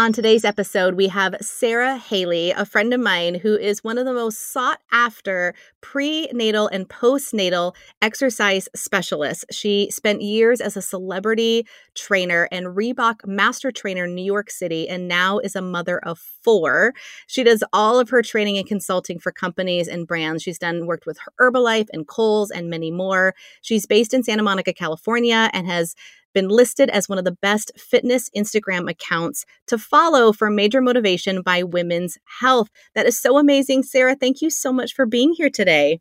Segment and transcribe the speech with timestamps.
[0.00, 4.06] On today's episode, we have Sara Haley, a friend of mine who is one of
[4.06, 9.44] the most sought after prenatal and postnatal exercise specialists.
[9.50, 14.88] She spent years as a celebrity trainer and Reebok master trainer in New York City,
[14.88, 16.94] and now is a mother of four.
[17.26, 20.42] She does all of her training and consulting for companies and brands.
[20.42, 23.34] She's done worked with Herbalife and Kohl's and many more.
[23.60, 25.94] She's based in Santa Monica, California, and has
[26.32, 31.42] been listed as one of the best fitness Instagram accounts to follow for major motivation
[31.42, 32.68] by women's health.
[32.94, 33.82] That is so amazing.
[33.82, 36.00] Sara, thank you so much for being here today.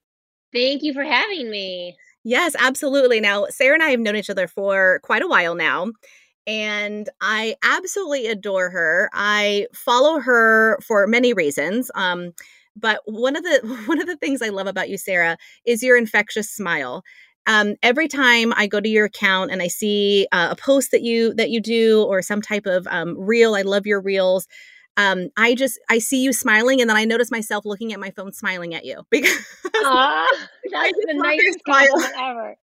[0.53, 1.95] Thank you for having me.
[2.23, 3.19] Yes, absolutely.
[3.19, 5.91] Now, Sara and I have known each other for quite a while now
[6.49, 9.11] and I absolutely adore her.
[9.13, 11.91] I follow her for many reasons.
[11.93, 12.31] Um,
[12.75, 15.95] but one of the one of the things I love about you, Sara, is your
[15.95, 17.03] infectious smile
[17.49, 21.01] um, every time I go to your account and I see uh, a post that
[21.01, 24.47] you that you do or some type of um, reel, I love your reels
[24.99, 28.11] um, I just I see you smiling, and then I notice myself looking at my
[28.11, 29.31] phone, smiling at you because
[29.81, 30.25] Aww,
[30.71, 32.55] that's the nicest smile ever.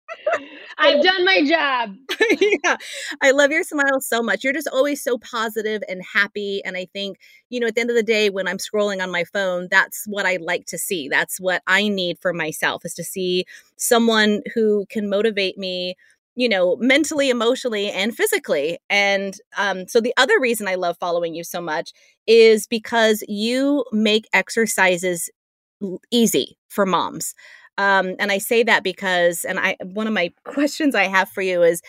[0.79, 1.97] I've done my job.
[2.65, 2.77] yeah,
[3.21, 4.43] I love your smile so much.
[4.43, 7.91] You're just always so positive and happy, and I think you know at the end
[7.91, 11.09] of the day, when I'm scrolling on my phone, that's what I like to see.
[11.09, 13.45] That's what I need for myself is to see
[13.77, 15.97] someone who can motivate me
[16.37, 18.79] you know, mentally, emotionally, and physically.
[18.91, 21.93] And um, so the other reason I love following you so much
[22.27, 25.31] is because you make exercises
[26.11, 27.35] easy for moms.
[27.79, 31.43] Um, and I say that because, and I one of my questions I have for
[31.43, 31.83] you is,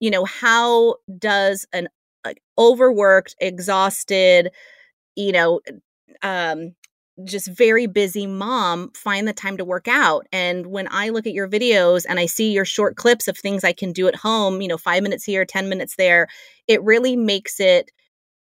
[0.00, 1.88] you know, how does an
[2.24, 4.50] like overworked, exhausted,
[5.16, 5.60] you know,
[6.22, 6.74] um,
[7.24, 10.26] just very busy mom find the time to work out.
[10.32, 13.62] And when I look at your videos and I see your short clips of things
[13.62, 16.26] I can do at home, you know, five minutes here, 10 minutes there,
[16.66, 17.90] it really makes it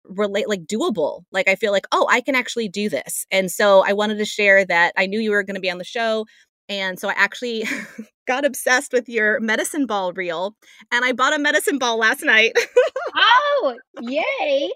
[0.05, 1.23] relate like doable.
[1.31, 3.25] Like I feel like, oh, I can actually do this.
[3.31, 5.77] And so I wanted to share that I knew you were going to be on
[5.79, 6.25] the show.
[6.69, 7.65] And so I actually
[8.27, 10.55] got obsessed with your medicine ball reel
[10.91, 12.53] and I bought a medicine ball last night.
[13.15, 14.71] oh, yay.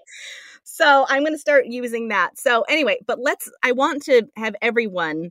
[0.64, 2.36] So I'm going to start using that.
[2.36, 5.30] So anyway, but let's, I want to have everyone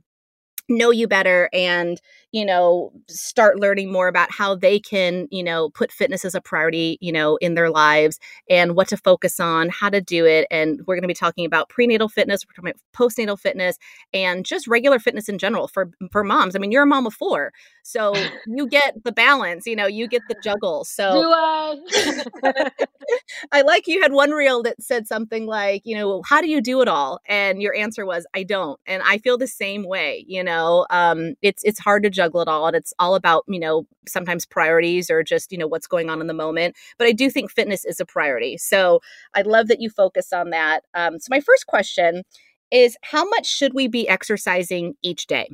[0.68, 2.00] know you better and
[2.32, 6.40] you know start learning more about how they can you know put fitness as a
[6.40, 10.46] priority you know in their lives and what to focus on how to do it
[10.50, 13.78] and we're going to be talking about prenatal fitness we're talking about postnatal fitness
[14.14, 17.12] and just regular fitness in general for for moms i mean you're a mom of
[17.12, 18.14] four so
[18.46, 22.70] you get the balance you know you get the juggle so do I?
[23.52, 26.62] I like you had one reel that said something like you know how do you
[26.62, 30.24] do it all and your answer was i don't and i feel the same way
[30.26, 30.53] you know
[30.90, 33.86] um it's it's hard to juggle juggle it all and it's all about you know
[34.06, 37.30] sometimes priorities or just you know what's going on in the moment but i do
[37.30, 38.56] think fitness is a priority.
[38.56, 39.00] So
[39.34, 40.80] i love that you focus on that.
[40.94, 42.22] Um, so my first question
[42.70, 45.50] is how much should we be exercising each day?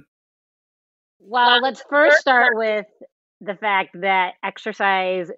[1.18, 2.86] Well let's first start with
[3.40, 5.30] the fact that exercise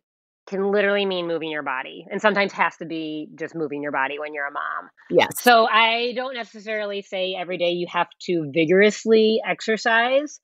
[0.47, 4.19] can literally mean moving your body and sometimes has to be just moving your body
[4.19, 4.91] when you're a mom.
[5.11, 5.41] Yes.
[5.41, 10.41] So I don't necessarily say every day you have to vigorously exercise,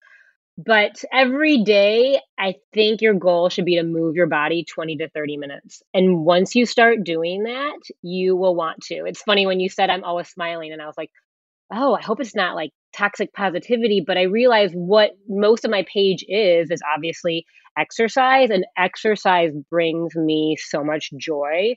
[0.59, 5.09] but every day, I think your goal should be to move your body 20 to
[5.09, 5.83] 30 minutes.
[5.95, 9.05] And once you start doing that, you will want to.
[9.07, 11.11] It's funny when you said I'm always smiling, and I was like,
[11.73, 14.03] oh, I hope it's not like toxic positivity.
[14.07, 17.47] But I realized what most of my page is, is obviously
[17.77, 21.77] exercise, and exercise brings me so much joy.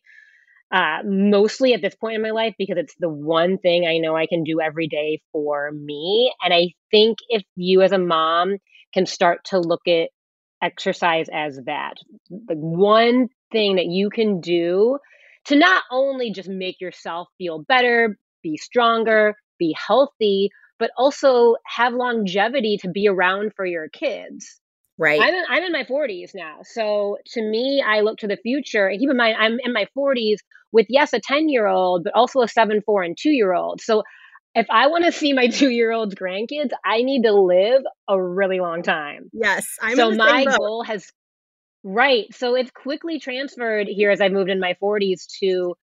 [0.74, 4.16] Uh, mostly at this point in my life because it's the one thing I know
[4.16, 6.34] I can do every day for me.
[6.42, 8.56] And I think if you as a mom
[8.94, 10.10] can start to look at
[10.62, 11.96] exercise as that.
[12.30, 14.98] The one thing that you can do
[15.46, 21.94] to not only just make yourself feel better, be stronger, be healthy, but also have
[21.94, 24.60] longevity to be around for your kids.
[24.98, 25.22] Right.
[25.22, 26.62] I'm in, I'm in my 40s now.
[26.64, 29.86] So to me, I look to the future and keep in mind, I'm in my
[29.96, 30.38] 40s
[30.72, 33.80] with, yes, a 10 year old, but also a seven, four, and two year old.
[33.80, 34.02] So
[34.56, 38.20] if I want to see my two year old's grandkids, I need to live a
[38.20, 39.30] really long time.
[39.34, 39.68] Yes.
[39.84, 41.06] I'm so my goal has,
[41.84, 42.26] right.
[42.34, 45.76] So it's quickly transferred here as I've moved in my 40s to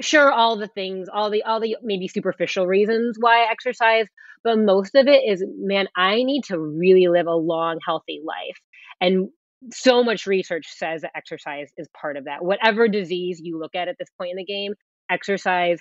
[0.00, 4.06] sure all the things all the all the maybe superficial reasons why i exercise
[4.42, 8.58] but most of it is man i need to really live a long healthy life.
[9.00, 9.28] And
[9.72, 12.44] so much research says that exercise is part of that.
[12.44, 14.74] Whatever disease you look at at this point in the game
[15.10, 15.78] exercise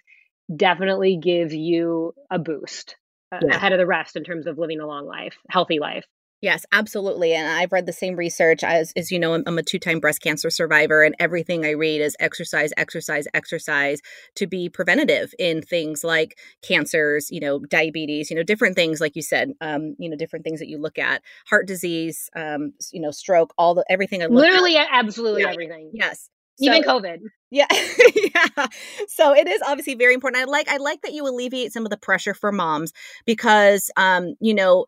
[0.54, 2.96] definitely gives you a boost
[3.32, 3.56] uh, yeah.
[3.56, 6.04] ahead of the rest in terms of living a long life healthy life
[6.44, 7.34] Yes, absolutely.
[7.34, 10.22] And I've read the same research as, as you know, I'm a two time breast
[10.22, 14.02] cancer survivor, and everything I read is exercise, exercise, exercise
[14.36, 19.16] to be preventative in things like cancers, you know, diabetes, you know, different things, like
[19.16, 23.00] you said, um, you know, different things that you look at, heart disease, um, you
[23.00, 24.22] know, stroke, all the everything.
[24.22, 24.90] I Literally, at.
[24.92, 25.50] absolutely yeah.
[25.50, 25.92] everything.
[25.94, 26.30] Yes.
[26.56, 27.20] So, Even COVID.
[27.52, 27.68] Yeah.
[27.72, 28.68] yeah.
[29.08, 30.44] So it is obviously very important.
[30.44, 32.92] I like I like that you alleviate some of the pressure for moms
[33.26, 34.86] because um, you know,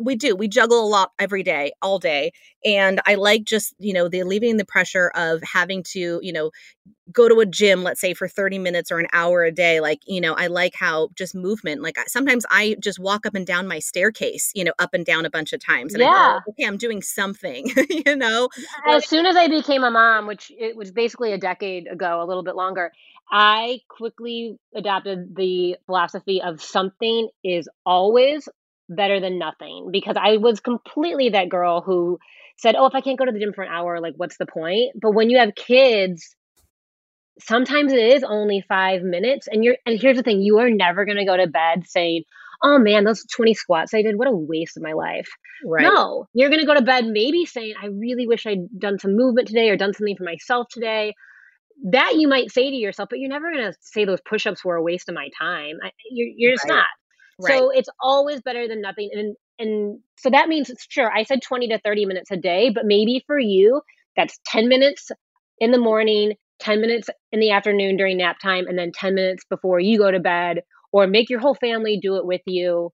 [0.00, 2.30] we do we juggle a lot every day all day
[2.64, 6.50] and i like just you know the alleviating the pressure of having to you know
[7.10, 10.00] go to a gym let's say for 30 minutes or an hour a day like
[10.06, 13.66] you know i like how just movement like sometimes i just walk up and down
[13.66, 16.64] my staircase you know up and down a bunch of times and yeah go, okay
[16.64, 18.48] i'm doing something you know?
[18.86, 22.26] As soon as i became a mom which it was basically a decade ago a
[22.26, 22.92] little bit longer
[23.34, 28.46] I quickly adopted the philosophy of something is always
[28.88, 32.18] better than nothing because I was completely that girl who
[32.56, 34.46] said, "Oh, if I can't go to the gym for an hour, like what's the
[34.46, 36.36] point?" But when you have kids,
[37.40, 41.04] sometimes it is only 5 minutes and you're and here's the thing, you are never
[41.04, 42.24] going to go to bed saying,
[42.62, 45.28] "Oh man, those 20 squats I did, what a waste of my life."
[45.64, 45.84] Right.
[45.84, 49.16] No, you're going to go to bed maybe saying, "I really wish I'd done some
[49.16, 51.14] movement today or done something for myself today."
[51.90, 54.76] That you might say to yourself, but you're never going to say those push-ups were
[54.76, 55.78] a waste of my time.
[55.82, 56.76] I, you're, you're just right.
[56.76, 56.86] not.
[57.42, 57.58] Right.
[57.58, 59.10] So it's always better than nothing.
[59.12, 62.84] And and so that means sure, I said 20 to 30 minutes a day, but
[62.86, 63.82] maybe for you,
[64.16, 65.10] that's 10 minutes
[65.58, 69.44] in the morning, 10 minutes in the afternoon during nap time, and then 10 minutes
[69.48, 70.62] before you go to bed,
[70.92, 72.92] or make your whole family do it with you.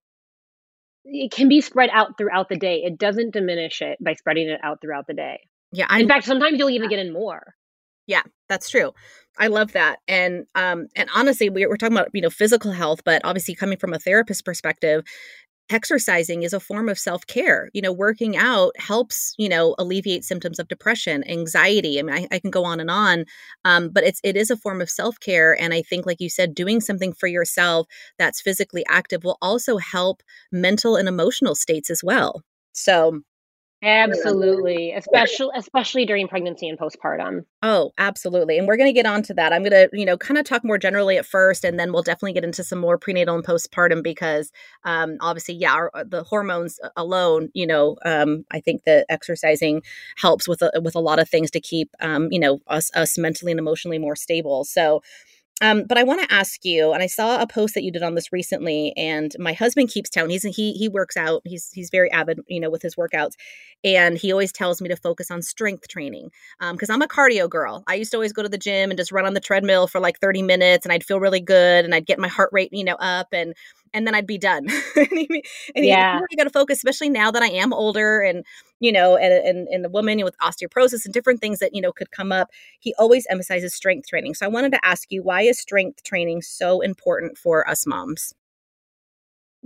[1.05, 2.83] It can be spread out throughout the day.
[2.85, 5.39] It doesn't diminish it by spreading it out throughout the day.
[5.71, 5.85] Yeah.
[5.89, 7.55] I'm, in fact, sometimes you'll even get in more.
[8.09, 8.93] Yeah, that's true.
[9.37, 9.99] I love that.
[10.07, 13.77] And um and honestly, we're, we're talking about, you know, physical health, but obviously coming
[13.77, 15.03] from a therapist perspective,
[15.71, 20.59] exercising is a form of self-care you know working out helps you know alleviate symptoms
[20.59, 23.25] of depression anxiety i mean i, I can go on and on
[23.65, 26.55] um, but it's it is a form of self-care and i think like you said
[26.55, 27.87] doing something for yourself
[28.19, 33.21] that's physically active will also help mental and emotional states as well so
[33.81, 37.45] Absolutely, especially especially during pregnancy and postpartum.
[37.63, 38.57] Oh, absolutely.
[38.57, 39.53] And we're going to get onto that.
[39.53, 42.03] I'm going to, you know, kind of talk more generally at first and then we'll
[42.03, 44.51] definitely get into some more prenatal and postpartum because
[44.83, 49.81] um obviously yeah, our, uh, the hormones alone, you know, um I think that exercising
[50.17, 53.17] helps with a, with a lot of things to keep um you know us us
[53.17, 54.65] mentally and emotionally more stable.
[54.65, 55.01] So
[55.61, 58.03] um, but I want to ask you, and I saw a post that you did
[58.03, 61.41] on this recently, and my husband keeps telling he's he he works out.
[61.45, 63.33] He's he's very avid, you know, with his workouts,
[63.83, 66.31] and he always tells me to focus on strength training
[66.71, 67.83] because um, I'm a cardio girl.
[67.87, 69.99] I used to always go to the gym and just run on the treadmill for
[69.99, 72.83] like 30 minutes, and I'd feel really good, and I'd get my heart rate, you
[72.83, 73.53] know, up, and
[73.93, 74.67] and then I'd be done.
[74.95, 75.43] and he,
[75.75, 78.45] and yeah, you got to focus, especially now that I am older and
[78.79, 81.91] you know, and and and the woman with osteoporosis and different things that you know
[81.91, 82.49] could come up.
[82.79, 84.33] He always emphasizes strength training.
[84.35, 88.33] So I wanted to ask you, why is strength training so important for us moms?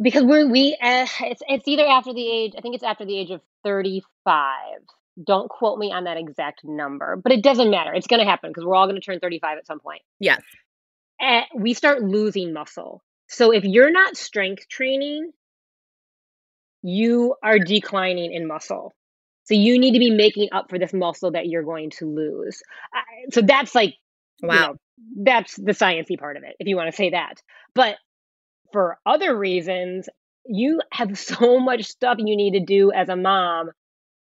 [0.02, 3.18] Because we're we uh, it's it's either after the age I think it's after the
[3.18, 4.82] age of thirty five.
[5.24, 7.94] Don't quote me on that exact number, but it doesn't matter.
[7.94, 10.02] It's going to happen because we're all going to turn 35 at some point.
[10.20, 10.42] Yes.
[11.20, 13.04] And we start losing muscle.
[13.34, 15.32] So if you're not strength training,
[16.84, 18.94] you are declining in muscle.
[19.46, 22.62] So you need to be making up for this muscle that you're going to lose.
[23.32, 23.96] so that's like,
[24.44, 24.76] wow, you know,
[25.24, 27.42] that's the sciencey part of it, if you want to say that.
[27.74, 27.96] But
[28.72, 30.08] for other reasons,
[30.46, 33.72] you have so much stuff you need to do as a mom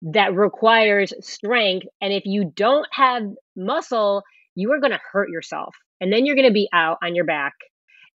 [0.03, 1.87] that requires strength.
[1.99, 3.23] And if you don't have
[3.55, 4.21] muscle,
[4.53, 5.75] you are going to hurt yourself.
[5.99, 7.53] And then you're going to be out on your back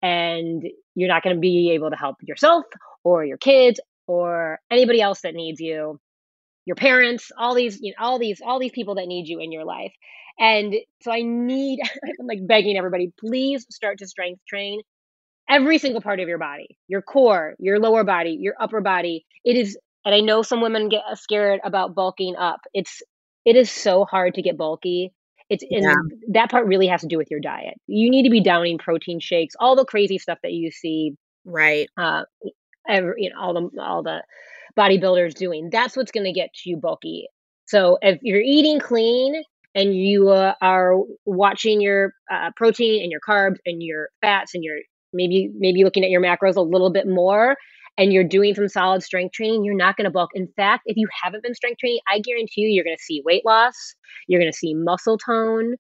[0.02, 0.62] and
[0.95, 2.64] you're not going to be able to help yourself
[3.04, 5.99] or your kids or anybody else that needs you
[6.66, 9.52] your parents, all these, you know, all these, all these people that need you in
[9.52, 9.92] your life.
[10.38, 11.80] And so I need,
[12.21, 14.80] I'm like begging everybody, please start to strength train
[15.49, 19.26] every single part of your body, your core, your lower body, your upper body.
[19.45, 22.61] It is, and I know some women get scared about bulking up.
[22.73, 23.02] It's,
[23.45, 25.12] it is so hard to get bulky.
[25.50, 25.95] It's and yeah.
[26.28, 27.75] that part really has to do with your diet.
[27.88, 31.16] You need to be downing protein shakes, all the crazy stuff that you see.
[31.45, 31.88] Right.
[31.97, 32.23] Uh,
[32.88, 34.23] every, you know, all the all the
[34.78, 35.69] bodybuilders doing.
[35.71, 37.26] That's what's going to get you bulky.
[37.66, 39.42] So if you're eating clean
[39.75, 44.62] and you uh, are watching your uh, protein and your carbs and your fats and
[44.62, 44.78] your
[45.12, 47.57] maybe maybe looking at your macros a little bit more
[47.99, 50.30] and you're doing some solid strength training, you're not going to bulk.
[50.35, 53.23] In fact, if you haven't been strength training, I guarantee you, you're going to see
[53.25, 53.94] weight loss,
[54.26, 55.76] you're going to see muscle tone,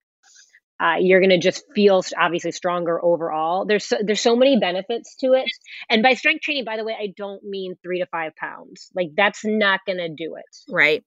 [0.80, 3.66] uh, you're going to just feel obviously stronger overall.
[3.66, 5.44] There's so, there's so many benefits to it.
[5.90, 8.90] And by strength training, by the way, I don't mean three to five pounds.
[8.94, 10.72] Like that's not going to do it.
[10.72, 11.04] Right.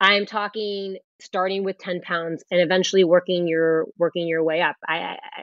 [0.00, 4.76] I'm talking starting with 10 pounds and eventually working your working your way up.
[4.88, 5.42] I, I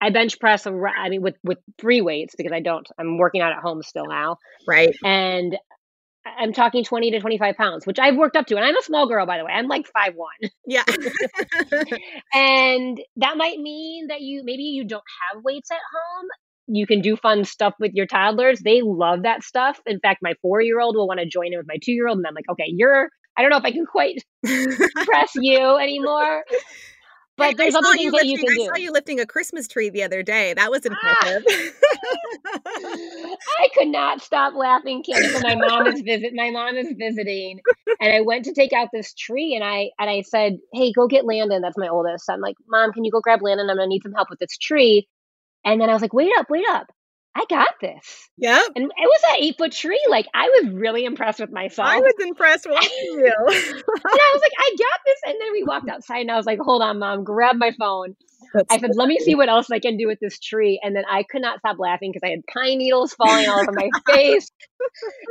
[0.00, 0.66] I bench press.
[0.66, 2.86] I mean, with with free weights because I don't.
[2.98, 4.38] I'm working out at home still now.
[4.66, 4.94] Right.
[5.04, 5.56] And
[6.38, 8.56] I'm talking 20 to 25 pounds, which I've worked up to.
[8.56, 9.52] And I'm a small girl, by the way.
[9.52, 10.50] I'm like five one.
[10.66, 10.84] Yeah.
[12.34, 15.02] and that might mean that you maybe you don't
[15.32, 16.28] have weights at home.
[16.66, 18.60] You can do fun stuff with your toddlers.
[18.60, 19.80] They love that stuff.
[19.86, 22.06] In fact, my four year old will want to join in with my two year
[22.06, 22.18] old.
[22.18, 24.22] And I'm like, okay, you're, I don't know if I can quite
[25.06, 26.44] press you anymore.
[27.40, 28.64] But there's other things lifting, that you can I do.
[28.66, 30.54] saw you lifting a Christmas tree the other day.
[30.54, 30.90] That was ah!
[30.90, 31.44] impressive.
[33.60, 35.22] I could not stop laughing, Kim.
[35.22, 36.32] So my mom is visit.
[36.34, 37.60] My mom is visiting,
[38.00, 41.08] and I went to take out this tree, and I and I said, "Hey, go
[41.08, 41.62] get Landon.
[41.62, 43.68] That's my oldest." I'm like, "Mom, can you go grab Landon?
[43.70, 45.08] I'm gonna need some help with this tree."
[45.64, 46.86] And then I was like, "Wait up, wait up."
[47.34, 48.28] I got this.
[48.36, 48.60] Yeah.
[48.74, 50.04] And it was an eight foot tree.
[50.08, 51.88] Like I was really impressed with myself.
[51.88, 53.24] I was impressed with you.
[53.24, 55.18] and I was like, I got this.
[55.26, 58.16] And then we walked outside and I was like, hold on, mom, grab my phone.
[58.52, 60.80] That's I said, let me see what else I can do with this tree.
[60.82, 63.72] And then I could not stop laughing because I had pine needles falling all over
[63.72, 64.50] my face.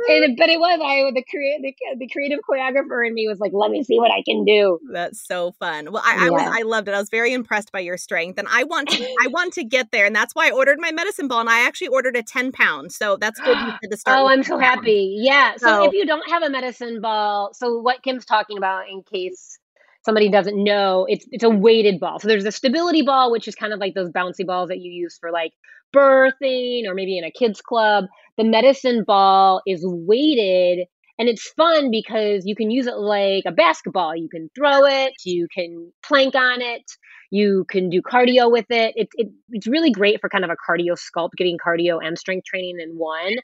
[0.08, 3.52] and, but it was, I, the, crea- the, the creative choreographer in me was like,
[3.52, 4.78] let me see what I can do.
[4.90, 5.92] That's so fun.
[5.92, 6.24] Well, I, yeah.
[6.24, 6.94] I was, I loved it.
[6.94, 9.90] I was very impressed by your strength and I want to, I want to get
[9.92, 10.06] there.
[10.06, 12.92] And that's why I ordered my medicine ball and I actually ordered a 10 pound.
[12.92, 13.56] So that's good
[13.90, 14.18] to start.
[14.18, 15.16] oh, I'm so happy.
[15.18, 15.56] Yeah.
[15.56, 19.02] So, so if you don't have a medicine ball, so what Kim's talking about in
[19.02, 19.58] case
[20.02, 22.18] somebody doesn't know, it's it's a weighted ball.
[22.18, 24.90] So there's a stability ball, which is kind of like those bouncy balls that you
[24.90, 25.52] use for like
[25.94, 28.04] birthing or maybe in a kids club.
[28.36, 30.86] The medicine ball is weighted
[31.20, 34.16] and it's fun because you can use it like a basketball.
[34.16, 36.90] You can throw it, you can plank on it,
[37.30, 38.94] you can do cardio with it.
[38.96, 42.46] It, it it's really great for kind of a cardio sculpt, getting cardio and strength
[42.46, 43.34] training in one.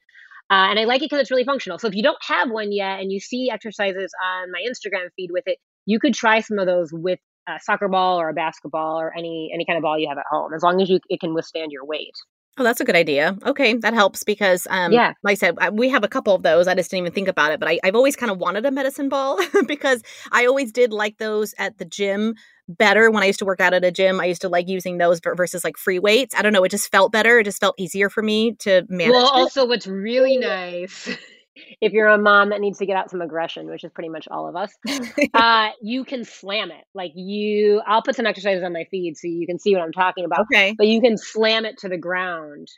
[0.49, 1.79] Uh, and I like it because it's really functional.
[1.79, 5.31] So if you don't have one yet and you see exercises on my Instagram feed
[5.31, 8.99] with it, you could try some of those with a soccer ball or a basketball
[8.99, 11.21] or any any kind of ball you have at home, as long as you it
[11.21, 12.15] can withstand your weight.
[12.59, 13.37] Oh, that's a good idea.
[13.45, 16.67] Okay, that helps because, um, yeah, like I said, we have a couple of those.
[16.67, 18.71] I just didn't even think about it, but I, I've always kind of wanted a
[18.71, 22.35] medicine ball because I always did like those at the gym
[22.69, 24.21] better when I used to work out at a gym.
[24.21, 26.35] I used to like using those versus like free weights.
[26.35, 27.39] I don't know, it just felt better.
[27.41, 29.13] It just felt easier for me to manage.
[29.13, 31.09] Well, also, what's really nice
[31.81, 34.29] if you're a mom that needs to get out some aggression, which is pretty much
[34.31, 34.73] all of us,
[35.35, 36.85] uh, you can slam it.
[36.95, 39.93] Like you, I'll put some exercises on my feed so you can see what I'm
[39.93, 40.41] talking about.
[40.41, 40.75] Okay.
[40.77, 42.69] But you can slam it to the ground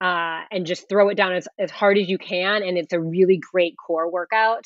[0.00, 2.62] uh, and just throw it down as, as hard as you can.
[2.62, 4.64] And it's a really great core workout.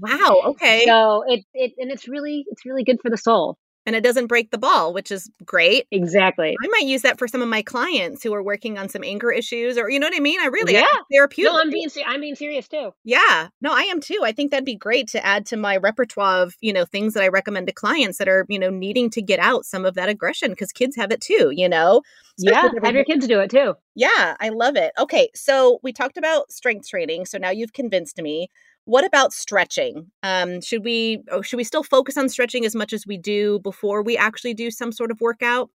[0.00, 0.40] wow.
[0.46, 0.82] Okay.
[0.84, 4.26] so it, it, and it's really, it's really good for the soul and it doesn't
[4.26, 5.86] break the ball, which is great.
[5.90, 6.56] Exactly.
[6.62, 9.30] I might use that for some of my clients who are working on some anger
[9.30, 10.40] issues, or you know what I mean.
[10.40, 11.52] I really, yeah, therapeutic.
[11.52, 12.92] No, I'm being, I'm being serious too.
[13.04, 14.20] Yeah, no, I am too.
[14.22, 17.22] I think that'd be great to add to my repertoire of you know things that
[17.22, 20.08] I recommend to clients that are you know needing to get out some of that
[20.08, 21.50] aggression because kids have it too.
[21.54, 22.02] You know.
[22.38, 23.74] yeah, have your kids do it too.
[23.94, 24.92] Yeah, I love it.
[24.98, 27.26] Okay, so we talked about strength training.
[27.26, 28.48] So now you've convinced me.
[28.86, 30.10] What about stretching?
[30.22, 33.58] Um, should we oh, should we still focus on stretching as much as we do
[33.60, 35.70] before we actually do some sort of workout?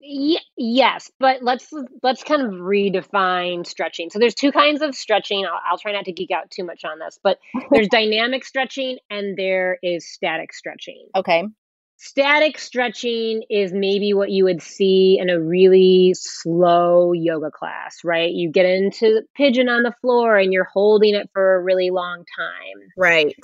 [0.00, 4.10] Y- yes, but let's let's kind of redefine stretching.
[4.10, 5.46] So there's two kinds of stretching.
[5.46, 7.38] I'll, I'll try not to geek out too much on this, but
[7.70, 11.06] there's dynamic stretching and there is static stretching.
[11.16, 11.44] Okay.
[11.96, 18.30] Static stretching is maybe what you would see in a really slow yoga class, right?
[18.32, 22.24] You get into pigeon on the floor and you're holding it for a really long
[22.38, 22.88] time.
[22.96, 23.34] Right.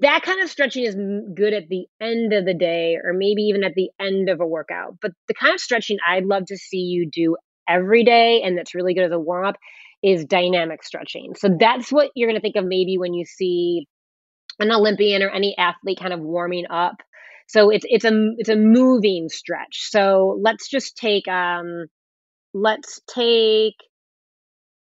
[0.00, 0.94] That kind of stretching is
[1.34, 4.46] good at the end of the day or maybe even at the end of a
[4.46, 4.96] workout.
[5.00, 7.36] But the kind of stretching I'd love to see you do
[7.68, 9.56] every day and that's really good as a warm up
[10.02, 11.34] is dynamic stretching.
[11.36, 13.88] So that's what you're going to think of maybe when you see
[14.58, 16.96] an Olympian or any athlete kind of warming up.
[17.46, 19.88] So it's it's a it's a moving stretch.
[19.90, 21.86] So let's just take um
[22.52, 23.74] let's take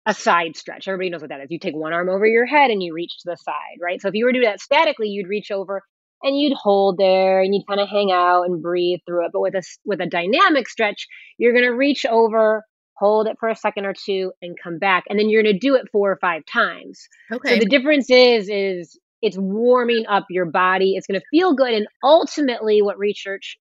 [0.06, 0.88] a side stretch.
[0.88, 1.48] Everybody knows what that is.
[1.50, 4.02] You take one arm over your head and you reach to the side, right?
[4.02, 5.82] So if you were to do that statically, you'd reach over
[6.22, 9.32] and you'd hold there and you'd kind of hang out and breathe through it.
[9.34, 12.64] But with a with a dynamic stretch, you're going to reach over,
[12.98, 15.60] hold it for a second or two and come back and then you're going to
[15.60, 17.08] do it four or five times.
[17.32, 17.50] Okay.
[17.50, 20.96] So the difference is is it's warming up your body.
[20.96, 23.58] It's going to feel good and ultimately what research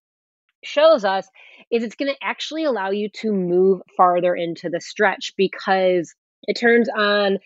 [0.65, 1.27] shows us
[1.71, 6.55] is it's going to actually allow you to move farther into the stretch because it
[6.55, 7.39] turns on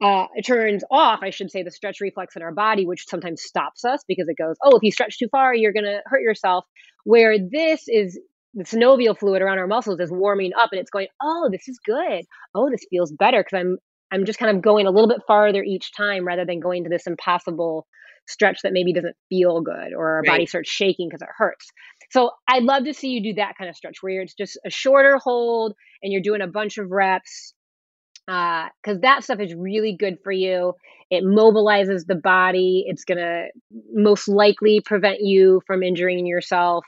[0.00, 3.42] uh, it turns off, I should say, the stretch reflex in our body, which sometimes
[3.42, 6.22] stops us because it goes, oh, if you stretch too far, you're going to hurt
[6.22, 6.64] yourself.
[7.02, 8.18] Where this is
[8.54, 11.80] the synovial fluid around our muscles is warming up and it's going, oh, this is
[11.84, 12.24] good.
[12.54, 13.78] Oh, this feels better because I'm
[14.12, 16.90] I'm just kind of going a little bit farther each time rather than going to
[16.90, 17.86] this impossible
[18.26, 20.26] stretch that maybe doesn't feel good or our right.
[20.26, 21.70] body starts shaking because it hurts.
[22.10, 24.70] So I'd love to see you do that kind of stretch where it's just a
[24.70, 27.54] shorter hold and you're doing a bunch of reps
[28.26, 30.74] because uh, that stuff is really good for you.
[31.10, 32.84] It mobilizes the body.
[32.86, 33.46] It's going to
[33.94, 36.84] most likely prevent you from injuring yourself.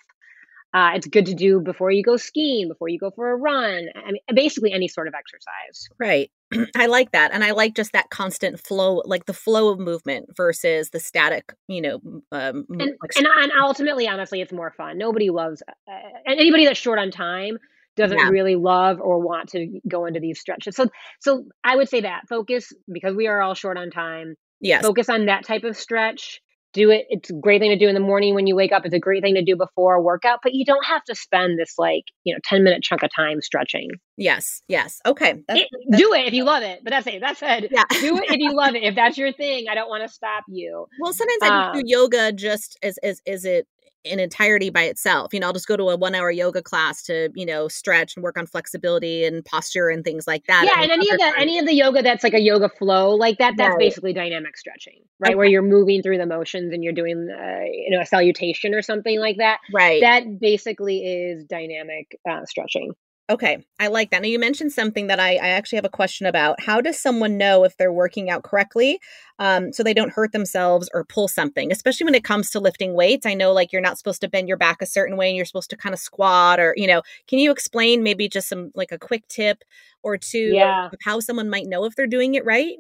[0.75, 3.87] Uh, it's good to do before you go skiing, before you go for a run.
[3.97, 5.89] I mean, basically any sort of exercise.
[5.99, 6.31] Right.
[6.77, 7.33] I like that.
[7.33, 11.55] And I like just that constant flow, like the flow of movement versus the static,
[11.69, 12.01] you know.
[12.33, 14.99] Um, and, and, and, ultimately, honestly, it's more fun.
[14.99, 15.93] Nobody loves, uh,
[16.27, 17.59] anybody that's short on time
[17.97, 18.29] doesn't yeah.
[18.29, 20.77] really love or want to go into these stretches.
[20.77, 20.87] So
[21.21, 24.37] so I would say that focus because we are all short on time.
[24.61, 24.83] Yes.
[24.83, 26.41] Focus on that type of stretch.
[26.73, 27.07] Do it.
[27.09, 28.85] It's a great thing to do in the morning when you wake up.
[28.85, 31.59] It's a great thing to do before a workout, but you don't have to spend
[31.59, 33.89] this like, you know, 10 minute chunk of time stretching.
[34.17, 34.63] Yes.
[34.69, 35.01] Yes.
[35.05, 35.43] Okay.
[35.49, 36.81] That's, it, that's, do it if you love it.
[36.85, 37.21] But that's it.
[37.21, 37.85] That said, yeah.
[37.91, 38.85] do it if you love it.
[38.85, 40.87] If that's your thing, I don't want to stop you.
[41.01, 43.67] Well, sometimes I um, do yoga just as, as, is it
[44.05, 45.33] in entirety by itself.
[45.35, 48.17] You know, I'll just go to a one hour yoga class to, you know, stretch
[48.17, 50.65] and work on flexibility and posture and things like that.
[50.65, 53.15] Yeah, and, and any of the any of the yoga that's like a yoga flow
[53.15, 53.79] like that, that's right.
[53.79, 55.31] basically dynamic stretching, right?
[55.31, 55.37] Okay.
[55.37, 58.83] Where you're moving through the motions and you're doing, uh, you know, a salutation or
[58.83, 59.59] something like that.
[59.73, 60.01] Right.
[60.01, 62.93] That basically is dynamic uh, stretching.
[63.31, 64.23] Okay, I like that.
[64.23, 66.61] Now, you mentioned something that I, I, actually have a question about.
[66.61, 68.99] How does someone know if they're working out correctly
[69.39, 72.93] um, so they don't hurt themselves or pull something, especially when it comes to lifting
[72.93, 73.27] weights?
[73.27, 75.47] I know like you're not supposed to bend your back a certain way and you're
[75.47, 78.91] supposed to kind of squat or, you know, can you explain maybe just some like
[78.91, 79.63] a quick tip
[80.03, 80.87] or two yeah.
[80.87, 82.75] of how someone might know if they're doing it right?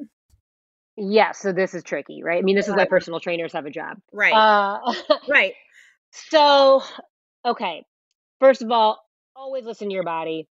[0.96, 2.38] Yeah, so this is tricky, right?
[2.38, 3.98] I mean, this is why personal trainers have a job.
[4.12, 4.34] Right.
[4.34, 4.80] Uh,
[5.28, 5.54] right.
[6.10, 6.82] So,
[7.46, 7.84] okay.
[8.40, 8.98] First of all,
[9.40, 10.46] always listen to your body.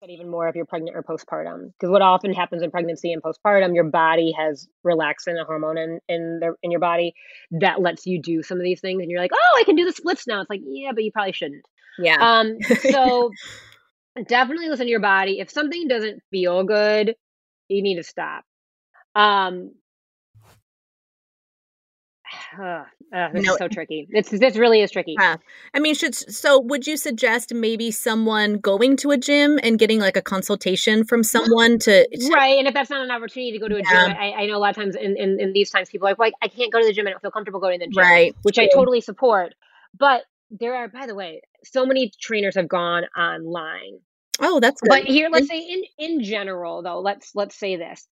[0.00, 3.22] But even more if you're pregnant or postpartum, because what often happens in pregnancy and
[3.22, 7.14] postpartum, your body has relaxin, a hormone in in, the, in your body
[7.52, 9.86] that lets you do some of these things, and you're like, oh, I can do
[9.86, 10.42] the splits now.
[10.42, 11.64] It's like, yeah, but you probably shouldn't.
[11.98, 12.16] Yeah.
[12.20, 12.58] Um.
[12.92, 13.30] So
[14.28, 15.40] definitely listen to your body.
[15.40, 17.14] If something doesn't feel good,
[17.68, 18.44] you need to stop.
[19.14, 19.72] Um,
[22.58, 24.06] uh, uh, this no, is so tricky.
[24.10, 25.14] It's this really is tricky.
[25.18, 25.36] Yeah.
[25.74, 30.00] I mean, should so would you suggest maybe someone going to a gym and getting
[30.00, 32.58] like a consultation from someone to, to right?
[32.58, 34.08] And if that's not an opportunity to go to a yeah.
[34.08, 36.12] gym, I, I, know a lot of times in, in, in these times people are
[36.12, 37.06] like, well, I can't go to the gym.
[37.06, 38.34] I don't feel comfortable going to the gym, right?
[38.42, 38.64] Which True.
[38.64, 39.54] I totally support.
[39.98, 44.00] But there are, by the way, so many trainers have gone online.
[44.40, 44.88] Oh, that's good.
[44.88, 48.06] But here, let's say in in general, though, let's let's say this: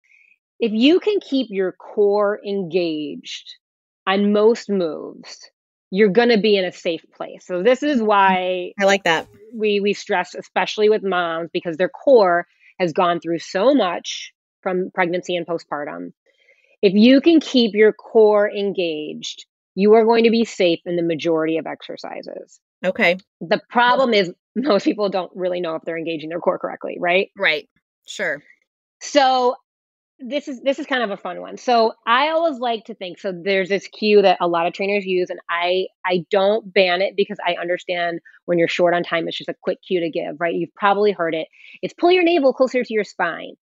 [0.60, 3.56] if you can keep your core engaged
[4.08, 5.50] on most moves,
[5.92, 7.46] you're going to be in a safe place.
[7.46, 8.08] So this is mm-hmm.
[8.08, 9.28] why I like that.
[9.54, 12.48] We we stress especially with moms because their core
[12.80, 16.14] has gone through so much from pregnancy and postpartum.
[16.82, 21.04] If you can keep your core engaged, you are going to be safe in the
[21.04, 22.60] majority of exercises.
[22.84, 23.18] Okay.
[23.40, 27.30] The problem is most people don't really know if they're engaging their core correctly, right?
[27.38, 27.70] Right.
[28.08, 28.42] Sure.
[29.02, 29.56] So
[30.20, 31.58] this is this is kind of a fun one.
[31.58, 35.06] So I always like to think so there's this cue that a lot of trainers
[35.06, 39.28] use and I I don't ban it because I understand when you're short on time
[39.28, 40.54] it's just a quick cue to give, right?
[40.54, 41.48] You've probably heard it.
[41.82, 43.56] It's pull your navel closer to your spine.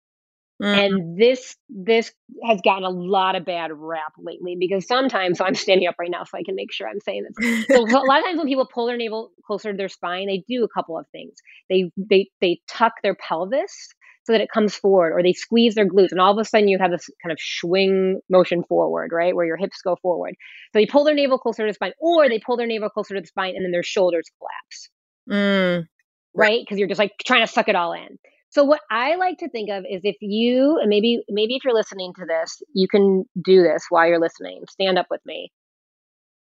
[0.61, 0.78] Mm-hmm.
[0.80, 2.12] And this this
[2.44, 6.11] has gotten a lot of bad rap lately because sometimes so I'm standing up right
[6.11, 7.66] now so I can make sure I'm saying this.
[7.68, 10.42] So a lot of times when people pull their navel closer to their spine, they
[10.48, 11.34] do a couple of things.
[11.70, 13.94] They they they tuck their pelvis
[14.28, 16.68] so that it comes forward or they squeeze their glutes and all of a sudden
[16.68, 20.34] you have this kind of swing motion forward right where your hips go forward
[20.72, 23.14] so they pull their navel closer to the spine or they pull their navel closer
[23.14, 24.90] to the spine and then their shoulders collapse
[25.30, 25.86] mm.
[26.34, 28.18] right because you're just like trying to suck it all in
[28.50, 31.74] So what I like to think of is if you and maybe maybe if you're
[31.74, 34.62] listening to this, you can do this while you're listening.
[34.70, 35.50] Stand up with me.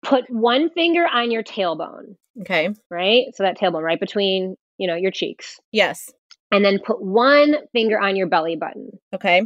[0.04, 2.16] Put one finger on your tailbone.
[2.42, 2.70] Okay.
[2.90, 3.26] Right?
[3.36, 5.60] So that tailbone right between, you know, your cheeks.
[5.72, 6.10] Yes.
[6.52, 8.92] And then put one finger on your belly button.
[9.14, 9.44] Okay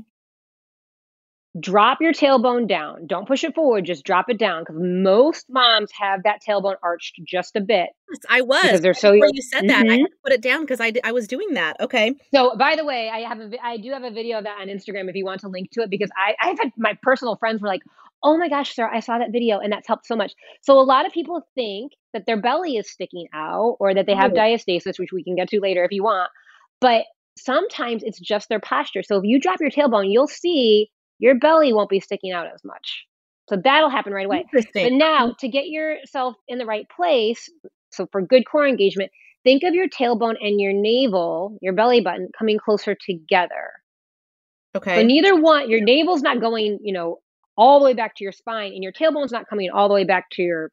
[1.60, 3.08] drop your tailbone down.
[3.08, 7.20] Don't push it forward, just drop it down because most moms have that tailbone arched
[7.24, 7.90] just a bit.
[8.12, 8.62] Yes, I was.
[8.62, 10.04] Because they're so Before you said that, mm-hmm.
[10.04, 11.80] I put it down because I, I was doing that.
[11.80, 12.14] Okay.
[12.34, 14.68] So, by the way, I have a I do have a video of that on
[14.68, 17.62] Instagram if you want to link to it because I I've had my personal friends
[17.62, 17.82] were like,
[18.22, 20.84] "Oh my gosh, Sara, I saw that video and that's helped so much." So, a
[20.84, 24.36] lot of people think that their belly is sticking out or that they have oh.
[24.36, 26.30] diastasis, which we can get to later if you want.
[26.86, 29.02] But sometimes it's just their posture.
[29.02, 32.64] So, if you drop your tailbone, you'll see your belly won't be sticking out as
[32.64, 33.06] much.
[33.50, 34.46] So that'll happen right away.
[34.54, 35.32] But now mm-hmm.
[35.40, 37.50] to get yourself in the right place,
[37.92, 39.12] so for good core engagement,
[39.44, 43.72] think of your tailbone and your navel, your belly button coming closer together.
[44.76, 44.96] Okay.
[44.96, 47.20] So neither one, your navel's not going, you know,
[47.58, 50.04] all the way back to your spine and your tailbone's not coming all the way
[50.04, 50.72] back to your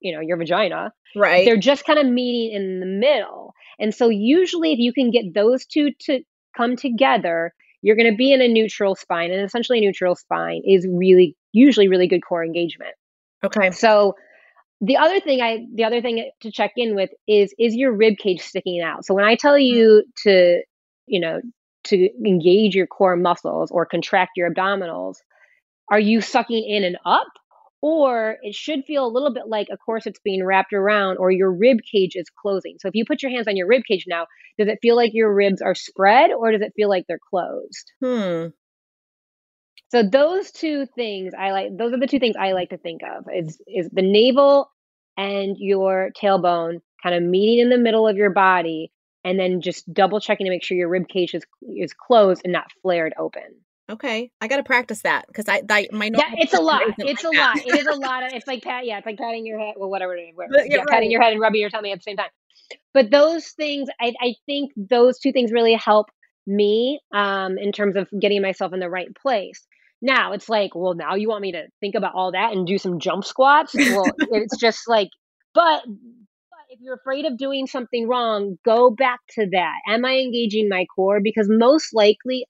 [0.00, 0.92] you know, your vagina.
[1.14, 1.44] Right.
[1.44, 3.43] They're just kind of meeting in the middle.
[3.78, 6.20] And so usually if you can get those two to
[6.56, 10.62] come together, you're going to be in a neutral spine and essentially a neutral spine
[10.66, 12.94] is really usually really good core engagement.
[13.44, 13.70] Okay.
[13.70, 14.14] So
[14.80, 18.16] the other thing i the other thing to check in with is is your rib
[18.18, 19.04] cage sticking out?
[19.04, 19.66] So when i tell mm.
[19.66, 20.62] you to
[21.06, 21.40] you know
[21.84, 25.16] to engage your core muscles or contract your abdominals
[25.90, 27.28] are you sucking in and up
[27.84, 31.52] or it should feel a little bit like a corset's being wrapped around or your
[31.52, 32.76] rib cage is closing.
[32.80, 34.24] So if you put your hands on your rib cage now,
[34.58, 37.92] does it feel like your ribs are spread or does it feel like they're closed?
[38.02, 38.46] Hmm.
[39.90, 43.02] So those two things I like those are the two things I like to think
[43.02, 44.70] of is is the navel
[45.18, 48.92] and your tailbone kind of meeting in the middle of your body
[49.24, 51.42] and then just double checking to make sure your rib cage is
[51.76, 53.42] is closed and not flared open.
[53.90, 56.82] Okay, I got to practice that because I, I my yeah, it's a lot.
[56.98, 57.56] It's like a that.
[57.56, 57.66] lot.
[57.66, 58.22] It is a lot.
[58.22, 58.86] Of, it's like pat.
[58.86, 59.74] Yeah, it's like patting your head.
[59.76, 60.16] Well, whatever.
[60.34, 60.66] whatever.
[60.66, 60.86] Yeah, right.
[60.88, 62.30] patting your head and rubbing your tummy at the same time.
[62.94, 66.06] But those things, I, I think those two things really help
[66.46, 69.66] me um, in terms of getting myself in the right place.
[70.00, 72.78] Now it's like, well, now you want me to think about all that and do
[72.78, 73.74] some jump squats?
[73.74, 75.08] Well, it's just like,
[75.54, 75.82] but
[76.70, 79.74] if you're afraid of doing something wrong, go back to that.
[79.88, 81.20] Am I engaging my core?
[81.22, 82.46] Because most likely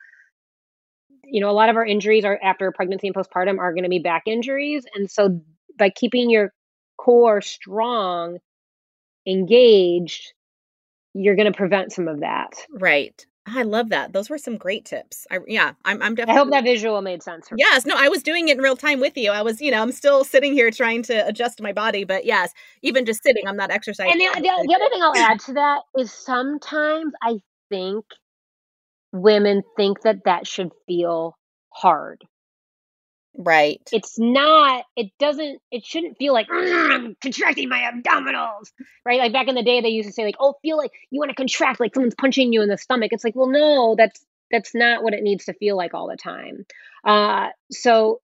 [1.30, 3.90] you know, a lot of our injuries are after pregnancy and postpartum are going to
[3.90, 4.84] be back injuries.
[4.94, 5.40] And so
[5.78, 6.52] by keeping your
[6.96, 8.38] core strong,
[9.26, 10.32] engaged,
[11.14, 12.52] you're going to prevent some of that.
[12.70, 13.24] Right.
[13.46, 14.12] I love that.
[14.12, 15.26] Those were some great tips.
[15.30, 17.48] I yeah, I'm I'm definitely I hope that visual made sense.
[17.54, 19.32] yes, no, I was doing it in real time with you.
[19.32, 22.54] I was, you know, I'm still sitting here trying to adjust my body, but yes,
[22.80, 24.12] even just sitting, I'm not exercising.
[24.12, 28.06] And the, the, the other thing I'll add to that is sometimes I think
[29.14, 31.38] women think that that should feel
[31.70, 32.22] hard.
[33.37, 33.81] Right.
[33.92, 38.70] It's not, it doesn't, it shouldn't feel like I'm contracting my abdominals,
[39.05, 39.18] right?
[39.18, 41.31] Like back in the day, they used to say, like, oh, feel like you want
[41.31, 43.12] to contract like someone's punching you in the stomach.
[43.12, 46.16] It's like, well, no, that's, that's not what it needs to feel like all the
[46.16, 46.64] time.
[47.05, 48.20] Uh, so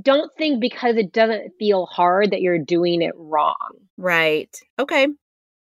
[0.00, 3.76] don't think because it doesn't feel hard that you're doing it wrong.
[3.96, 4.56] Right.
[4.78, 5.06] Okay.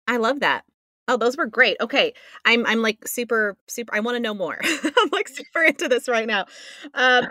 [0.07, 0.65] I love that.
[1.11, 1.79] Oh, those were great.
[1.81, 2.12] Okay.
[2.44, 4.59] I'm I'm like super super I want to know more.
[4.64, 6.44] I'm like super into this right now.
[6.94, 7.25] Um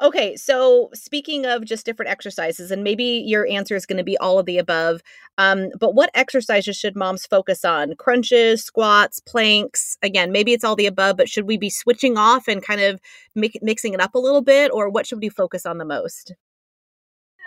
[0.00, 4.18] okay, so speaking of just different exercises and maybe your answer is going to be
[4.18, 5.00] all of the above.
[5.38, 7.94] Um but what exercises should moms focus on?
[7.96, 9.96] Crunches, squats, planks?
[10.02, 13.00] Again, maybe it's all the above, but should we be switching off and kind of
[13.36, 16.34] make, mixing it up a little bit or what should we focus on the most?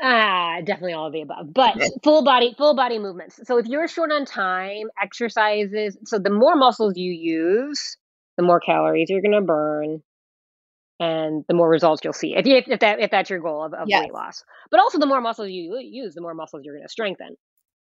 [0.05, 1.53] Ah, definitely all of the above.
[1.53, 3.39] But full body, full body movements.
[3.45, 5.97] So if you're short on time, exercises.
[6.05, 7.97] So the more muscles you use,
[8.35, 10.03] the more calories you're going to burn,
[10.99, 12.35] and the more results you'll see.
[12.35, 14.01] If you, if that if that's your goal of, of yes.
[14.01, 16.91] weight loss, but also the more muscles you use, the more muscles you're going to
[16.91, 17.37] strengthen.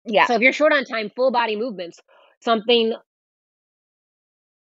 [0.03, 0.25] Yeah.
[0.25, 1.99] So if you're short on time, full body movements,
[2.41, 2.93] something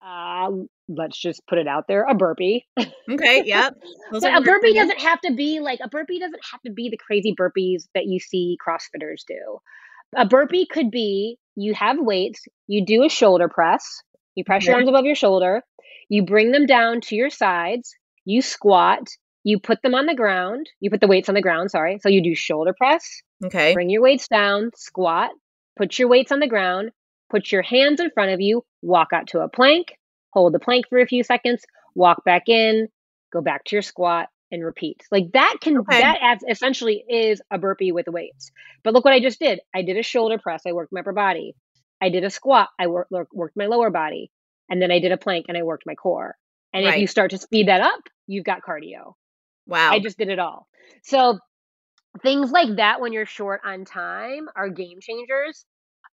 [0.01, 0.49] uh,
[0.95, 2.65] let's just put it out there a burpee.
[3.09, 3.75] Okay yep.
[4.11, 6.97] But a burpee doesn't have to be like a burpee doesn't have to be the
[6.97, 9.59] crazy burpees that you see crossfitters do.
[10.15, 14.01] A burpee could be you have weights you do a shoulder press
[14.35, 15.61] you press your arms above your shoulder
[16.07, 19.07] you bring them down to your sides you squat
[19.43, 22.07] you put them on the ground you put the weights on the ground sorry so
[22.07, 23.73] you do shoulder press okay.
[23.73, 25.31] bring your weights down squat
[25.75, 26.91] put your weights on the ground
[27.31, 29.93] put your hands in front of you, walk out to a plank,
[30.33, 31.63] hold the plank for a few seconds,
[31.95, 32.87] walk back in,
[33.31, 35.01] go back to your squat, and repeat.
[35.11, 36.01] Like that can okay.
[36.01, 38.51] that adds, essentially is a burpee with weights.
[38.83, 39.59] But look what I just did.
[39.73, 40.63] I did a shoulder press.
[40.67, 41.55] I worked my upper body.
[42.01, 42.69] I did a squat.
[42.79, 44.31] I worked worked my lower body.
[44.69, 46.35] and then I did a plank and I worked my core.
[46.73, 46.95] And Right.
[46.95, 49.13] if you start to speed that up, you've got cardio.
[49.67, 49.91] Wow.
[49.91, 50.65] I just did it all.
[51.03, 51.39] So
[52.23, 55.65] things like that when you're short on time are game changers.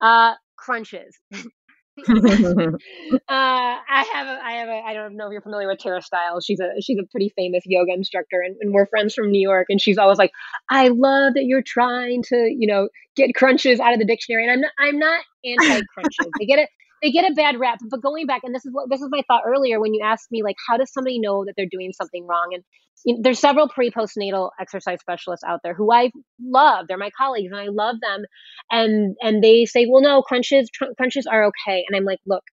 [0.00, 1.18] Uh, crunches.
[2.08, 6.02] uh, I have a, I have a, I don't know if you're familiar with Tara
[6.02, 6.44] Stiles.
[6.44, 9.66] She's a, she's a pretty famous yoga instructor, and, and we're friends from New York.
[9.70, 10.32] And she's always like,
[10.70, 14.52] "I love that you're trying to, you know, get crunches out of the dictionary." And
[14.52, 16.26] I'm not, I'm not anti crunches.
[16.38, 16.68] they get it,
[17.02, 17.78] they get a bad rap.
[17.88, 20.30] But going back, and this is what this is my thought earlier when you asked
[20.30, 22.50] me, like, how does somebody know that they're doing something wrong?
[22.52, 22.64] And
[23.04, 26.10] you know, there's several pre postnatal exercise specialists out there who I
[26.42, 26.86] love.
[26.88, 28.24] They're my colleagues, and I love them.
[28.70, 31.84] And and they say, well, no, crunches tr- crunches are okay.
[31.88, 32.44] And I'm like, look,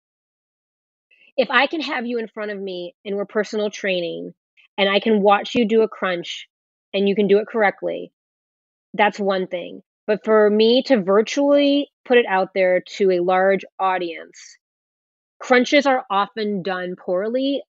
[1.37, 4.33] if I can have you in front of me and we're personal training,
[4.77, 6.47] and I can watch you do a crunch,
[6.93, 8.11] and you can do it correctly,
[8.93, 9.81] that's one thing.
[10.05, 14.57] But for me to virtually put it out there to a large audience,
[15.39, 17.63] crunches are often done poorly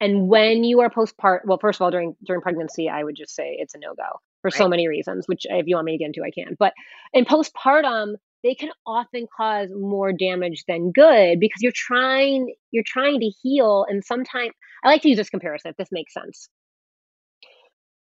[0.00, 3.34] and when you are postpartum, well, first of all, during during pregnancy, I would just
[3.34, 5.26] say it's a no go for so many reasons.
[5.26, 6.56] Which, if you want me to get into, I can.
[6.58, 6.74] But
[7.12, 13.20] in postpartum, they can often cause more damage than good because you're trying you're trying
[13.20, 14.50] to heal, and sometimes
[14.84, 16.48] I like to use this comparison if this makes sense.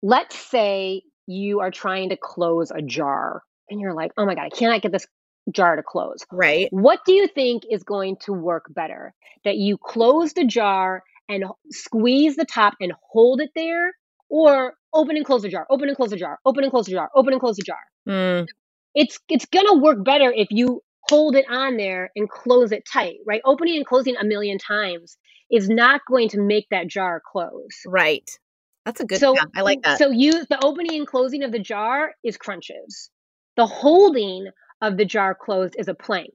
[0.03, 4.47] Let's say you are trying to close a jar, and you're like, oh my god,
[4.47, 5.07] I cannot get this
[5.51, 6.19] jar to close.
[6.31, 6.69] right.
[6.71, 9.15] What do you think is going to work better?
[9.45, 13.93] That you close the jar and squeeze the top and hold it there,
[14.29, 16.93] or open and close the jar, open and close the jar, open and close the
[16.93, 17.79] jar, open and close the jar?
[18.07, 18.47] Mm,
[18.95, 23.17] It's it's gonna work better if you hold it on there and close it tight,
[23.27, 23.41] right?
[23.45, 25.17] Opening and closing a million times
[25.51, 27.69] is not going to make that jar close.
[27.87, 28.29] right.
[28.85, 29.21] That's a good.
[29.21, 29.99] So yeah, I like that.
[29.99, 33.11] So you the opening and closing of the jar is crunches.
[33.59, 34.49] The holding
[34.81, 36.33] of the jar closed is a plank.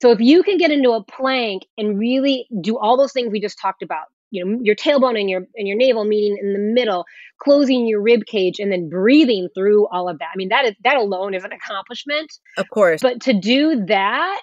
[0.00, 3.42] So if you can get into a plank and really do all those things we
[3.42, 6.58] just talked about, you know, your tailbone and your and your navel meeting in the
[6.58, 7.04] middle,
[7.38, 10.28] closing your rib cage and then breathing through all of that.
[10.34, 12.32] I mean, that is that alone is an accomplishment.
[12.56, 13.02] of course.
[13.02, 14.42] But to do that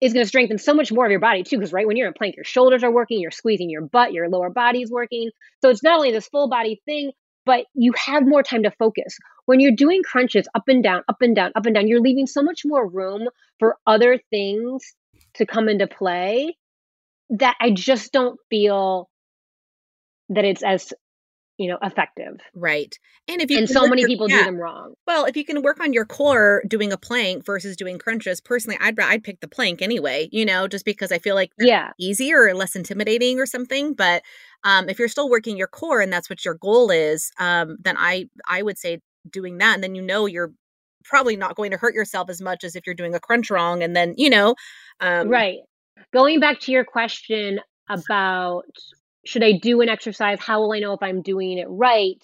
[0.00, 1.58] is going to strengthen so much more of your body too.
[1.58, 4.28] Because right when you're in plank, your shoulders are working, you're squeezing your butt, your
[4.28, 5.30] lower body is working.
[5.62, 7.12] So it's not only this full body thing,
[7.46, 9.16] but you have more time to focus.
[9.46, 12.26] When you're doing crunches up and down, up and down, up and down, you're leaving
[12.26, 13.28] so much more room
[13.58, 14.94] for other things
[15.34, 16.56] to come into play
[17.30, 19.08] that I just don't feel
[20.30, 20.92] that it's as
[21.56, 22.38] you know effective.
[22.54, 22.96] right.
[23.28, 24.40] And if you And so many your- people yeah.
[24.40, 24.94] do them wrong.
[25.06, 28.76] Well, if you can work on your core doing a plank versus doing crunches, personally,
[28.80, 30.28] I'd I'd pick the plank anyway.
[30.32, 31.92] You know, just because I feel like Yeah.
[31.98, 33.94] easier or less intimidating or something.
[33.94, 34.22] But
[34.64, 37.96] um, if you're still working your core and that's what your goal is, um, then
[37.98, 39.00] I I would say
[39.30, 40.52] doing that, and then you know you're
[41.04, 43.82] probably not going to hurt yourself as much as if you're doing a crunch wrong,
[43.82, 44.54] and then you know,
[45.00, 45.58] um, Right.
[46.12, 48.64] Going back to your question about
[49.26, 50.38] should I do an exercise?
[50.40, 52.22] How will I know if I'm doing it right?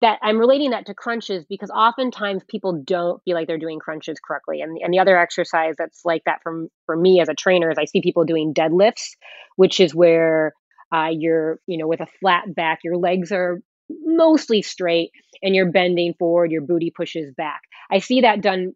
[0.00, 4.18] That I'm relating that to crunches because oftentimes people don't feel like they're doing crunches
[4.18, 4.60] correctly.
[4.60, 7.78] And, and the other exercise that's like that from for me as a trainer is
[7.78, 9.10] I see people doing deadlifts,
[9.56, 10.52] which is where
[10.92, 15.10] uh, you're, you know, with a flat back, your legs are mostly straight
[15.42, 17.62] and you're bending forward, your booty pushes back.
[17.90, 18.74] I see that done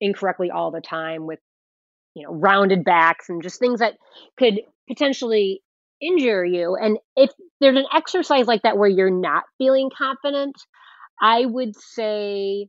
[0.00, 1.38] incorrectly all the time with
[2.14, 3.94] you know rounded backs and just things that
[4.38, 5.62] could potentially
[6.00, 10.54] injure you and if there's an exercise like that where you're not feeling confident
[11.22, 12.68] i would say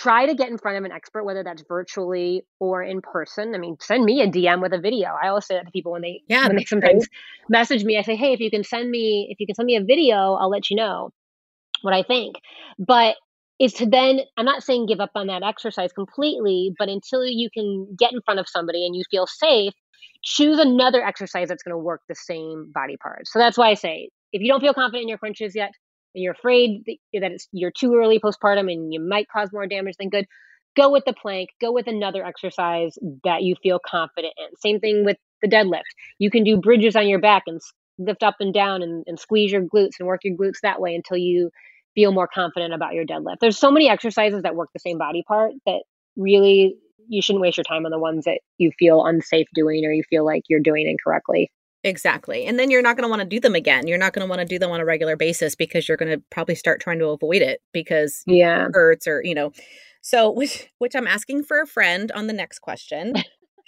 [0.00, 3.54] try to get in front of an expert whether that's virtually or in person.
[3.54, 5.08] I mean send me a dm with a video.
[5.22, 7.06] I always say that to people when they Yeah, when they sometimes
[7.48, 9.76] message me i say hey if you can send me if you can send me
[9.76, 11.10] a video i'll let you know
[11.82, 12.36] what i think.
[12.78, 13.16] But
[13.58, 17.50] is to then i'm not saying give up on that exercise completely but until you
[17.52, 19.74] can get in front of somebody and you feel safe
[20.22, 23.26] choose another exercise that's going to work the same body part.
[23.26, 25.72] so that's why i say if you don't feel confident in your crunches yet
[26.14, 29.96] and you're afraid that it's you're too early postpartum and you might cause more damage
[29.98, 30.26] than good
[30.76, 34.56] go with the plank go with another exercise that you feel confident in.
[34.58, 35.82] Same thing with the deadlift.
[36.18, 37.60] You can do bridges on your back and
[37.98, 40.94] lift up and down and, and squeeze your glutes and work your glutes that way
[40.94, 41.50] until you
[41.94, 43.38] feel more confident about your deadlift.
[43.40, 45.82] There's so many exercises that work the same body part that
[46.16, 46.76] really
[47.08, 50.04] you shouldn't waste your time on the ones that you feel unsafe doing or you
[50.08, 51.50] feel like you're doing incorrectly
[51.82, 52.44] Exactly.
[52.44, 53.86] And then you're not going to want to do them again.
[53.86, 56.10] You're not going to want to do them on a regular basis because you're going
[56.12, 59.52] to probably start trying to avoid it because yeah it hurts or, you know.
[60.02, 63.14] So, which which I'm asking for a friend on the next question.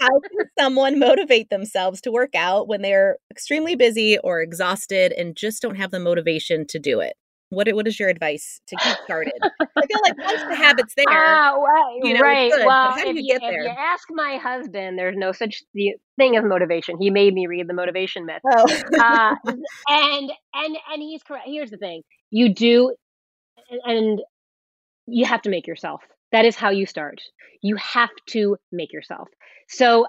[0.01, 5.37] How can someone motivate themselves to work out when they're extremely busy or exhausted and
[5.37, 7.14] just don't have the motivation to do it?
[7.53, 9.35] What what is your advice to get started?
[9.61, 12.51] I feel like once the habit's there, uh, well, you know, right.
[12.51, 13.62] good, well, how do if you you, get if there?
[13.65, 16.97] you ask my husband, there's no such thing as motivation.
[16.99, 18.41] He made me read the motivation myth.
[18.51, 18.65] Oh.
[18.99, 19.35] uh,
[19.88, 21.45] and and and he's correct.
[21.47, 22.95] Here's the thing: you do,
[23.85, 24.23] and
[25.07, 26.01] you have to make yourself.
[26.33, 27.21] That is how you start.
[27.61, 29.29] You have to make yourself.
[29.69, 30.07] So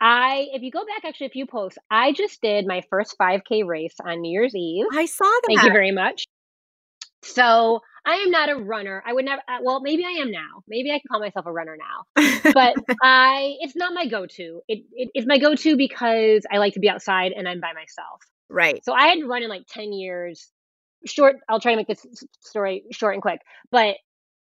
[0.00, 3.64] I, if you go back actually a few posts, I just did my first 5K
[3.64, 4.86] race on New Year's Eve.
[4.92, 5.42] I saw that.
[5.46, 6.24] Thank you very much.
[7.22, 9.02] So I am not a runner.
[9.06, 9.42] I would never.
[9.46, 10.62] uh, Well, maybe I am now.
[10.68, 12.22] Maybe I can call myself a runner now.
[12.54, 14.62] But I, it's not my go-to.
[14.68, 18.20] It, it it's my go-to because I like to be outside and I'm by myself.
[18.48, 18.82] right.
[18.84, 20.48] So I hadn't run in like 10 years.
[21.06, 22.04] Short, I'll try to make this
[22.40, 23.40] story short and quick.
[23.70, 23.96] But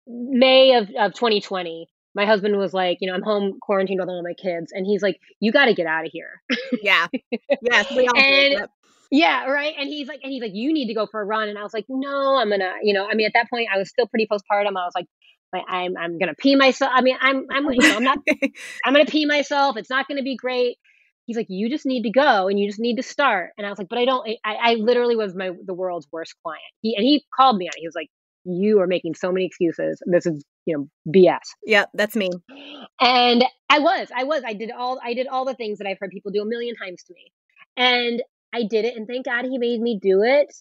[0.07, 4.23] May of, of 2020, my husband was like, you know, I'm home quarantined with all
[4.23, 4.71] my kids.
[4.73, 6.43] And he's like, you got to get out of here.
[6.83, 7.07] Yeah.
[7.63, 8.21] Yes, we all do.
[8.21, 8.69] And-.
[9.15, 9.75] Yeah, right.
[9.79, 11.49] And he's like, and he's like, you need to go for a run.
[11.49, 13.79] And I was like, no, I'm gonna, you know, I mean, at that point, I
[13.79, 14.71] was still pretty postpartum.
[14.71, 15.07] I was like,
[15.53, 16.91] like I'm, I'm gonna pee myself.
[16.93, 18.19] I mean, I'm, I'm, you know, I'm not,
[18.85, 19.77] I'm gonna pee myself.
[19.77, 20.79] It's not gonna be great.
[21.27, 23.53] He's like, you just need to go and you just need to start.
[23.57, 24.29] And I was like, but I don't.
[24.45, 26.65] I, I literally was my the world's worst client.
[26.81, 27.81] He and he called me on it.
[27.81, 28.09] He was like,
[28.45, 30.03] you are making so many excuses.
[30.07, 31.39] This is, you know, BS.
[31.65, 32.31] Yep, that's me.
[33.01, 35.99] And I was, I was, I did all, I did all the things that I've
[36.01, 37.33] heard people do a million times to me,
[37.77, 38.23] and
[38.55, 40.55] I did it, and thank God he made me do it.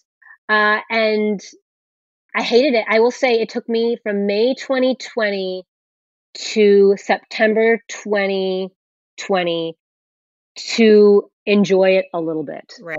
[0.48, 1.40] Uh, and
[2.34, 2.84] I hated it.
[2.88, 5.64] I will say it took me from May 2020
[6.34, 9.76] to September 2020
[10.56, 12.72] to enjoy it a little bit.
[12.80, 12.98] Right.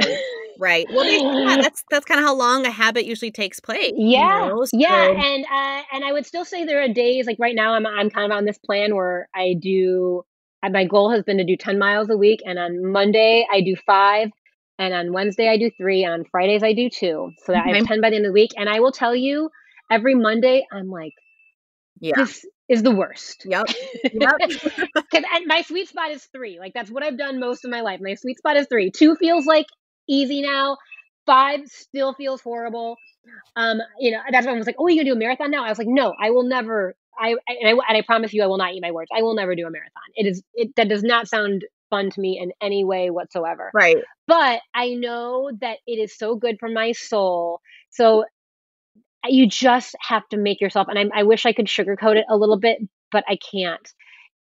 [0.58, 0.88] Right.
[0.90, 3.92] Well, yeah, that's that's kind of how long a habit usually takes place.
[3.96, 4.66] you Yeah, know?
[4.72, 7.86] yeah, and uh, and I would still say there are days like right now I'm
[7.86, 10.24] I'm kind of on this plan where I do.
[10.64, 13.62] uh, My goal has been to do ten miles a week, and on Monday I
[13.62, 14.30] do five,
[14.78, 17.78] and on Wednesday I do three, and on Fridays I do two, so that I
[17.78, 18.52] have ten by the end of the week.
[18.58, 19.50] And I will tell you,
[19.92, 21.14] every Monday I'm like,
[22.00, 22.16] Yeah.
[22.16, 23.44] this is the worst.
[23.46, 23.68] Yep.
[24.14, 24.32] Yep.
[24.96, 26.60] Because my sweet spot is three.
[26.60, 28.00] Like that's what I've done most of my life.
[28.02, 28.92] My sweet spot is three.
[28.92, 29.68] Two feels like
[30.08, 30.78] easy now.
[31.26, 32.98] Five still feels horrible.
[33.56, 35.66] Um, you know, that's when I was like, "Oh, you gonna do a marathon now?"
[35.66, 38.48] I was like, "No, I will never." I and I, and I promise you, I
[38.48, 39.10] will not eat my words.
[39.16, 40.04] I will never do a marathon.
[40.16, 43.72] It is it that does not sound fun to me in any way whatsoever.
[43.74, 43.98] right.
[44.28, 47.62] But I know that it is so good for my soul.
[47.92, 48.26] So
[49.28, 50.88] you just have to make yourself.
[50.90, 52.80] And I, I wish I could sugarcoat it a little bit,
[53.12, 53.88] but I can't.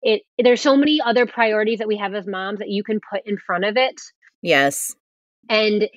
[0.02, 3.22] It there's so many other priorities that we have as moms that you can put
[3.24, 4.00] in front of it
[4.40, 4.96] Yes.
[5.48, 5.88] and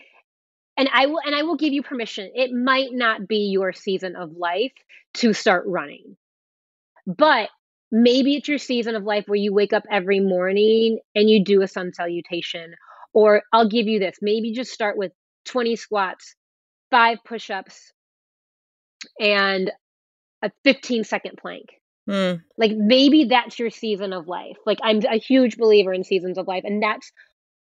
[0.77, 2.31] and I will and I will give you permission.
[2.35, 4.73] It might not be your season of life
[5.15, 6.17] to start running.
[7.07, 7.49] But
[7.95, 11.61] maybe it's your season of life where you wake up every morning and you do
[11.61, 12.75] a sun salutation
[13.13, 14.17] or I'll give you this.
[14.21, 15.13] Maybe just start with
[15.45, 16.35] 20 squats,
[16.91, 17.93] 5 push-ups
[19.19, 19.71] and
[20.43, 21.67] a 15 second plank.
[22.09, 24.57] Mm, Like maybe that's your season of life.
[24.65, 27.11] Like I'm a huge believer in seasons of life and that's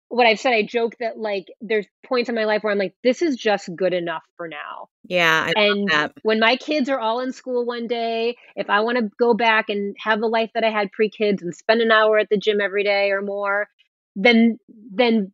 [0.09, 0.53] what I've said.
[0.53, 3.69] I joke that like there's points in my life where I'm like this is just
[3.77, 4.89] good enough for now.
[5.09, 5.49] yeah.
[5.49, 5.89] I And
[6.23, 9.69] when my kids are all in school one day, if I want to go back
[9.69, 12.61] and have the life that I had pre-kids and spend an hour at the gym
[12.61, 13.69] every day or more,
[14.17, 14.59] then
[14.93, 15.33] then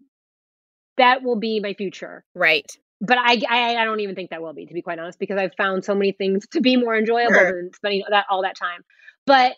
[0.97, 2.25] that will be my future.
[2.35, 2.67] Right.
[3.01, 5.39] But I, I I don't even think that will be, to be quite honest, because
[5.39, 7.53] I've found so many things to be more enjoyable Sure.
[7.57, 8.83] than spending that all that time.
[9.27, 9.55] But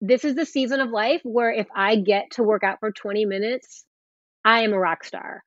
[0.00, 3.24] this is the season of life where if I get to work out for 20
[3.26, 3.84] minutes,
[4.44, 5.44] I am a rock star.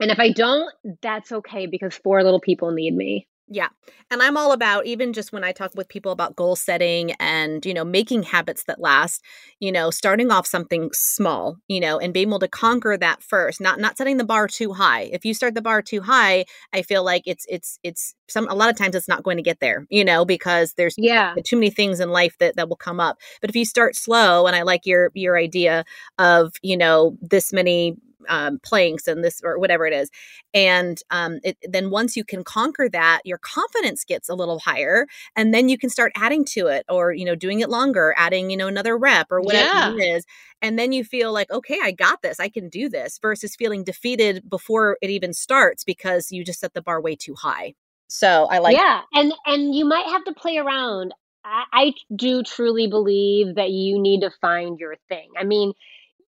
[0.00, 3.28] And if I don't, that's okay because four little people need me.
[3.54, 3.68] Yeah.
[4.10, 7.66] And I'm all about even just when I talk with people about goal setting and,
[7.66, 9.22] you know, making habits that last,
[9.60, 13.60] you know, starting off something small, you know, and being able to conquer that first,
[13.60, 15.02] not not setting the bar too high.
[15.12, 18.54] If you start the bar too high, I feel like it's it's it's some a
[18.54, 21.38] lot of times it's not going to get there, you know, because there's Yeah.
[21.44, 23.18] too many things in life that that will come up.
[23.40, 25.84] But if you start slow and I like your your idea
[26.18, 27.96] of, you know, this many
[28.28, 30.10] um, planks and this or whatever it is.
[30.54, 35.06] And um, it, then once you can conquer that, your confidence gets a little higher,
[35.36, 38.50] and then you can start adding to it, or you know, doing it longer, adding
[38.50, 40.26] you know another rep or whatever it is,
[40.60, 43.84] and then you feel like, okay, I got this, I can do this, versus feeling
[43.84, 47.74] defeated before it even starts because you just set the bar way too high.
[48.08, 49.00] So I like, yeah.
[49.14, 51.14] And and you might have to play around.
[51.44, 55.30] I, I do truly believe that you need to find your thing.
[55.36, 55.72] I mean,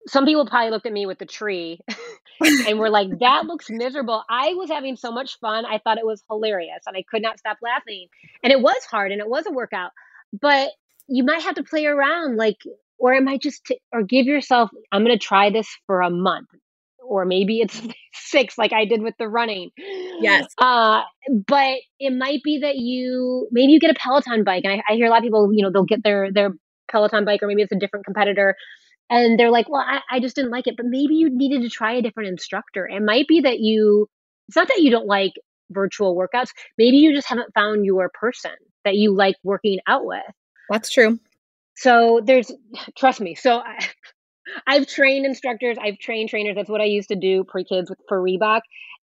[0.07, 1.79] some people probably looked at me with the tree
[2.67, 4.23] and were like, that looks miserable.
[4.29, 5.65] I was having so much fun.
[5.65, 8.07] I thought it was hilarious and I could not stop laughing.
[8.43, 9.91] And it was hard and it was a workout.
[10.39, 10.69] But
[11.07, 12.57] you might have to play around, like,
[12.99, 16.09] or it might just, t- or give yourself, I'm going to try this for a
[16.09, 16.49] month.
[17.01, 17.81] or maybe it's
[18.13, 19.69] six, like I did with the running.
[20.19, 20.47] Yes.
[20.57, 21.01] Uh,
[21.47, 24.95] but it might be that you maybe you get a Peloton bike, and I, I
[24.95, 26.51] hear a lot of people, you know, they'll get their their
[26.91, 28.55] Peloton bike, or maybe it's a different competitor,
[29.09, 31.69] and they're like, "Well, I, I just didn't like it." But maybe you needed to
[31.69, 32.87] try a different instructor.
[32.87, 34.07] It might be that you.
[34.47, 35.33] It's not that you don't like
[35.71, 36.49] virtual workouts.
[36.77, 38.51] Maybe you just haven't found your person
[38.85, 40.23] that you like working out with.
[40.69, 41.19] That's true.
[41.75, 42.51] So there's,
[42.97, 43.35] trust me.
[43.35, 43.87] So I,
[44.67, 46.55] I've trained instructors, I've trained trainers.
[46.55, 48.61] That's what I used to do pre kids for Reebok.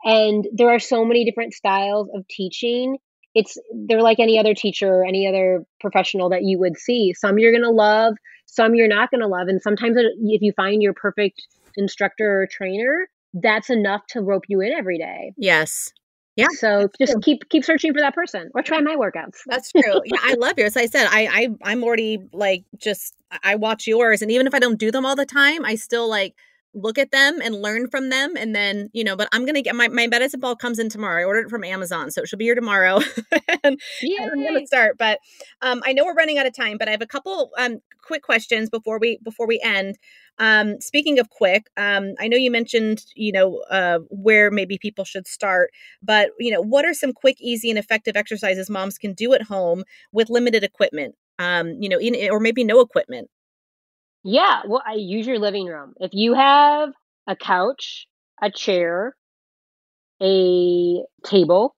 [0.05, 2.99] And there are so many different styles of teaching.
[3.35, 7.14] It's they're like any other teacher, any other professional that you would see.
[7.14, 8.14] Some you're gonna love,
[8.47, 13.09] some you're not gonna love, and sometimes if you find your perfect instructor or trainer,
[13.35, 15.33] that's enough to rope you in every day.
[15.37, 15.93] Yes.
[16.37, 16.47] Yeah.
[16.53, 17.20] So just true.
[17.20, 19.39] keep keep searching for that person or try my workouts.
[19.47, 20.01] That's true.
[20.05, 20.76] yeah, I love yours.
[20.76, 24.59] I said I I I'm already like just I watch yours and even if I
[24.59, 26.35] don't do them all the time, I still like
[26.75, 29.75] look at them and learn from them and then you know but i'm gonna get
[29.75, 31.21] my, my medicine ball comes in tomorrow.
[31.21, 33.01] I ordered it from amazon so it should be here tomorrow.
[33.62, 33.79] And,
[34.33, 35.18] i'm gonna start but
[35.61, 38.23] um, i know we're running out of time but i have a couple um, quick
[38.23, 39.99] questions before we before we end.
[40.39, 45.05] Um, speaking of quick um, i know you mentioned you know uh, where maybe people
[45.05, 45.71] should start
[46.03, 49.43] but you know what are some quick easy and effective exercises moms can do at
[49.43, 51.16] home with limited equipment?
[51.39, 53.29] Um, you know in, or maybe no equipment
[54.23, 55.95] yeah, well, I use your living room.
[55.99, 56.91] If you have
[57.27, 58.07] a couch,
[58.43, 59.16] a chair,
[60.23, 61.75] a table,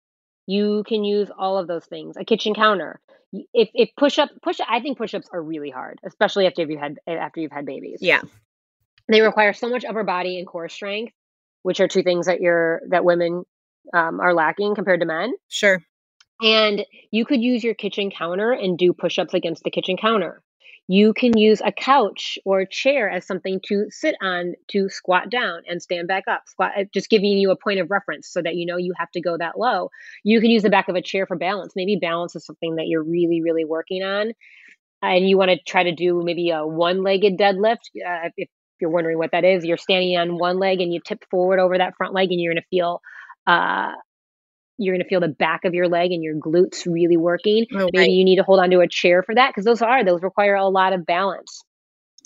[0.46, 2.16] you can use all of those things.
[2.16, 3.00] A kitchen counter.
[3.54, 6.80] If if push up push I think push ups are really hard, especially after you've
[6.80, 7.98] had after you've had babies.
[8.00, 8.20] Yeah.
[9.08, 11.12] They require so much upper body and core strength,
[11.62, 13.44] which are two things that you're that women
[13.94, 15.32] um, are lacking compared to men.
[15.48, 15.80] Sure.
[16.42, 20.42] And you could use your kitchen counter and do push ups against the kitchen counter.
[20.92, 25.30] You can use a couch or a chair as something to sit on to squat
[25.30, 26.42] down and stand back up.
[26.44, 29.10] Squat, uh, just giving you a point of reference so that you know you have
[29.12, 29.88] to go that low.
[30.22, 31.72] You can use the back of a chair for balance.
[31.74, 34.32] Maybe balance is something that you're really, really working on.
[35.00, 37.88] And you want to try to do maybe a one legged deadlift.
[37.96, 41.24] Uh, if you're wondering what that is, you're standing on one leg and you tip
[41.30, 43.00] forward over that front leg and you're going to feel
[43.46, 43.92] uh,
[44.78, 47.66] you're going to feel the back of your leg and your glutes really working.
[47.74, 50.22] Oh, Maybe you need to hold onto a chair for that because those are those
[50.22, 51.62] require a lot of balance.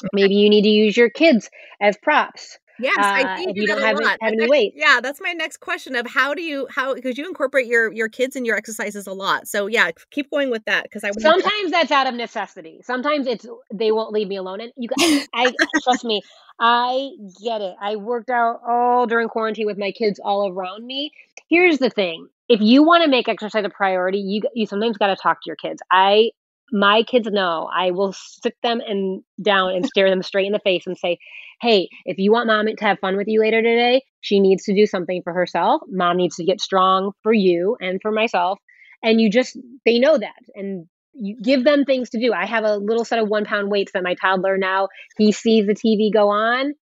[0.02, 0.08] Okay.
[0.12, 1.48] Maybe you need to use your kids
[1.80, 2.58] as props.
[2.78, 4.74] Yes, uh, I think you don't have, have any weight.
[4.76, 8.08] Yeah, that's my next question of how do you how because you incorporate your your
[8.08, 9.48] kids in your exercises a lot.
[9.48, 12.80] So yeah, keep going with that because I sometimes that's out of necessity.
[12.84, 14.60] Sometimes it's they won't leave me alone.
[14.60, 14.90] And you,
[15.34, 16.20] I trust me,
[16.60, 17.10] I
[17.42, 17.76] get it.
[17.80, 21.12] I worked out all during quarantine with my kids all around me.
[21.48, 25.08] Here's the thing: if you want to make exercise a priority, you you sometimes got
[25.08, 25.82] to talk to your kids.
[25.90, 26.30] I
[26.72, 30.60] my kids know I will sit them and down and stare them straight in the
[30.60, 31.18] face and say,
[31.60, 34.74] "Hey, if you want mom to have fun with you later today, she needs to
[34.74, 35.82] do something for herself.
[35.88, 38.58] Mom needs to get strong for you and for myself."
[39.02, 42.32] And you just they know that and you give them things to do.
[42.32, 45.66] I have a little set of one pound weights that my toddler now he sees
[45.66, 46.74] the TV go on.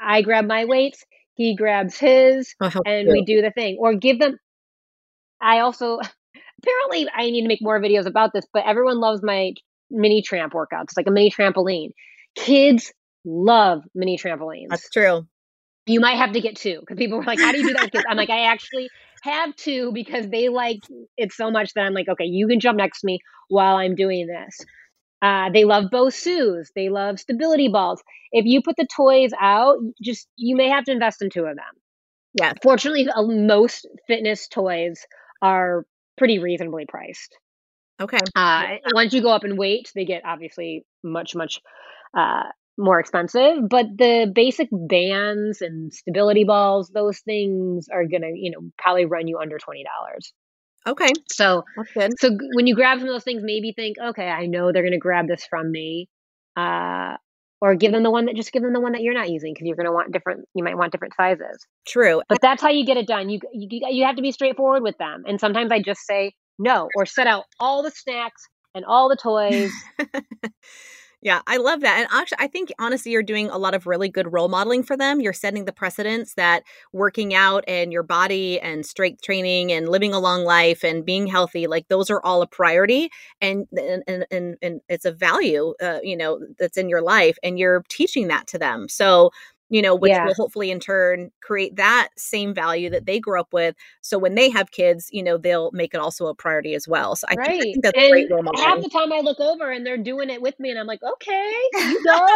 [0.00, 1.04] I grab my weights,
[1.34, 3.76] he grabs his, oh, and we do the thing.
[3.78, 4.36] Or give them
[5.42, 5.98] I also
[6.62, 9.52] apparently I need to make more videos about this, but everyone loves my
[9.90, 10.84] mini tramp workouts.
[10.84, 11.90] It's like a mini trampoline.
[12.34, 12.92] Kids
[13.24, 14.68] love mini trampolines.
[14.70, 15.26] That's true.
[15.86, 17.90] You might have to get two because people were like, "How do you do that?"
[18.08, 18.88] I'm like, I actually
[19.22, 20.80] have two because they like
[21.16, 23.18] it so much that I'm like, okay, you can jump next to me
[23.48, 24.64] while I'm doing this.
[25.22, 26.68] Uh, they love BOSUs.
[26.74, 28.02] They love stability balls.
[28.32, 31.56] If you put the toys out, just you may have to invest in two of
[31.56, 31.64] them.
[32.34, 32.54] Yeah.
[32.62, 35.06] Fortunately, most fitness toys
[35.42, 35.84] are
[36.16, 37.36] pretty reasonably priced.
[38.00, 38.18] Okay.
[38.34, 41.60] Uh, once you go up in weight, they get obviously much, much
[42.16, 42.44] uh,
[42.78, 43.68] more expensive.
[43.68, 49.28] But the basic bands and stability balls, those things are gonna, you know, probably run
[49.28, 50.32] you under twenty dollars.
[50.86, 51.12] Okay.
[51.28, 51.64] So
[52.18, 54.98] So when you grab some of those things, maybe think, okay, I know they're gonna
[54.98, 56.08] grab this from me.
[56.56, 57.16] Uh,
[57.62, 59.54] or give them the one that just give them the one that you're not using
[59.54, 61.64] because you're going to want different you might want different sizes.
[61.86, 63.30] True but that's how you get it done.
[63.30, 65.22] You, you you have to be straightforward with them.
[65.26, 69.16] And sometimes i just say no or set out all the snacks and all the
[69.16, 69.70] toys
[71.24, 71.98] Yeah, I love that.
[72.00, 74.96] And actually, I think honestly, you're doing a lot of really good role modeling for
[74.96, 75.20] them.
[75.20, 80.12] You're setting the precedence that working out and your body and strength training and living
[80.12, 83.08] a long life and being healthy, like those are all a priority
[83.40, 87.56] and and and, and it's a value, uh, you know, that's in your life, and
[87.56, 88.88] you're teaching that to them.
[88.88, 89.30] So
[89.72, 90.26] you know, which yeah.
[90.26, 93.74] will hopefully in turn create that same value that they grew up with.
[94.02, 97.16] So when they have kids, you know, they'll make it also a priority as well.
[97.16, 97.48] So I, right.
[97.48, 98.62] think, I think that's and great role model.
[98.62, 101.02] Half the time I look over and they're doing it with me and I'm like,
[101.02, 102.26] okay, you go.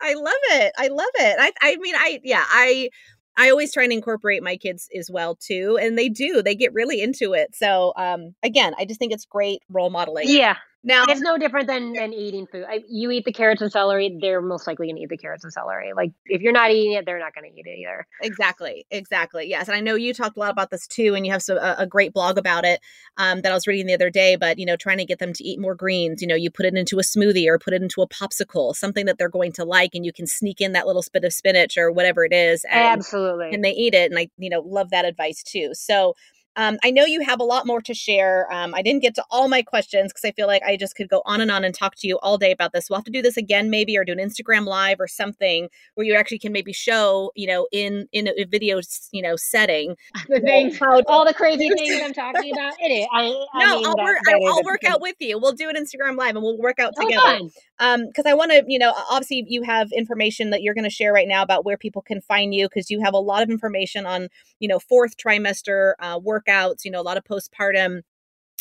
[0.00, 0.72] I love it.
[0.76, 1.36] I love it.
[1.38, 2.90] I, I mean, I, yeah, I,
[3.36, 6.42] I always try and incorporate my kids as well too, and they do.
[6.42, 7.54] They get really into it.
[7.54, 10.24] So um, again, I just think it's great role modeling.
[10.28, 10.56] Yeah,
[10.86, 12.64] now it's no different than, than eating food.
[12.68, 15.42] I, you eat the carrots and celery, they're most likely going to eat the carrots
[15.42, 15.92] and celery.
[15.92, 18.06] Like if you're not eating it, they're not going to eat it either.
[18.22, 19.48] Exactly, exactly.
[19.48, 21.56] Yes, and I know you talked a lot about this too, and you have so,
[21.56, 22.80] a, a, great blog about it
[23.16, 24.36] um, that I was reading the other day.
[24.36, 26.22] But you know, trying to get them to eat more greens.
[26.22, 29.06] You know, you put it into a smoothie or put it into a popsicle, something
[29.06, 31.76] that they're going to like, and you can sneak in that little bit of spinach
[31.76, 32.64] or whatever it is.
[32.70, 35.70] And, Absolutely, and they eat it, and I you know love that advice too.
[35.72, 36.14] So
[36.56, 38.50] um, I know you have a lot more to share.
[38.50, 41.08] Um, I didn't get to all my questions because I feel like I just could
[41.08, 42.88] go on and on and talk to you all day about this.
[42.88, 46.06] We'll have to do this again, maybe, or do an Instagram live or something where
[46.06, 48.80] you actually can maybe show, you know, in in a video,
[49.12, 49.96] you know, setting
[50.28, 52.72] the things, how all the crazy things I'm talking about.
[52.80, 53.06] It is.
[53.12, 54.18] I, I no, mean, I'll work.
[54.28, 55.38] I'll, work out with you.
[55.38, 57.40] We'll do an Instagram live and we'll work out together.
[57.78, 60.90] Um, because I want to, you know, obviously you have information that you're going to
[60.90, 63.50] share right now about where people can find you because you have a lot of
[63.50, 64.28] information on,
[64.60, 68.02] you know, fourth trimester uh, workouts, you know, a lot of postpartum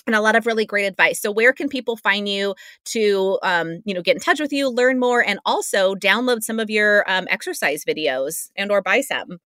[0.08, 1.20] and a lot of really great advice.
[1.20, 2.56] So where can people find you
[2.86, 6.60] to um, you know get in touch with you, learn more, and also download some
[6.60, 9.40] of your um, exercise videos and or buy some?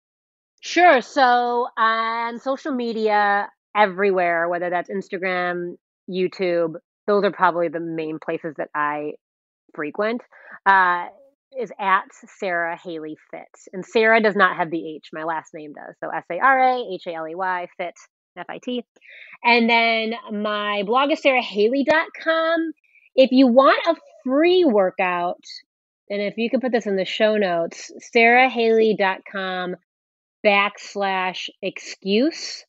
[0.61, 1.01] Sure.
[1.01, 5.76] So on social media everywhere, whether that's Instagram,
[6.11, 6.74] YouTube,
[7.07, 9.12] those are probably the main places that I
[9.74, 10.22] frequent.
[10.66, 11.07] Uh,
[11.57, 12.05] is at
[12.39, 13.49] Sara Haley Fit.
[13.72, 15.09] And Sara does not have the H.
[15.12, 15.95] My last name does.
[16.03, 17.95] So S A R A H A L E Y Fit
[18.39, 18.84] F I T.
[19.45, 22.72] And then my blog is sarahaley.com.
[23.14, 25.43] If you want a free workout,
[26.11, 29.76] and if you could put this in the show notes, sarahaley.com
[30.45, 32.64] backslash excuse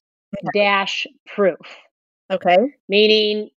[0.53, 1.57] dash proof.
[2.31, 2.57] Okay.
[2.87, 3.49] Meaning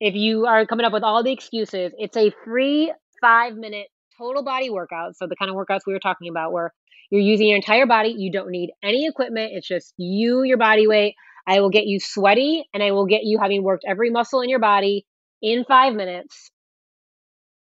[0.00, 3.88] if you are coming up with all the excuses, it's a free five minute
[4.18, 5.16] total body workout.
[5.16, 6.72] So the kind of workouts we were talking about where
[7.10, 10.86] you're using your entire body, you don't need any equipment, it's just you, your body
[10.86, 11.14] weight.
[11.46, 14.48] I will get you sweaty and I will get you having worked every muscle in
[14.48, 15.06] your body
[15.40, 16.50] in five minutes.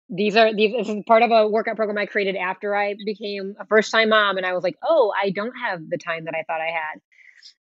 [0.08, 3.54] These are these this is part of a workout program I created after I became
[3.58, 6.34] a first time mom and I was like, oh, I don't have the time that
[6.34, 7.00] I thought I had.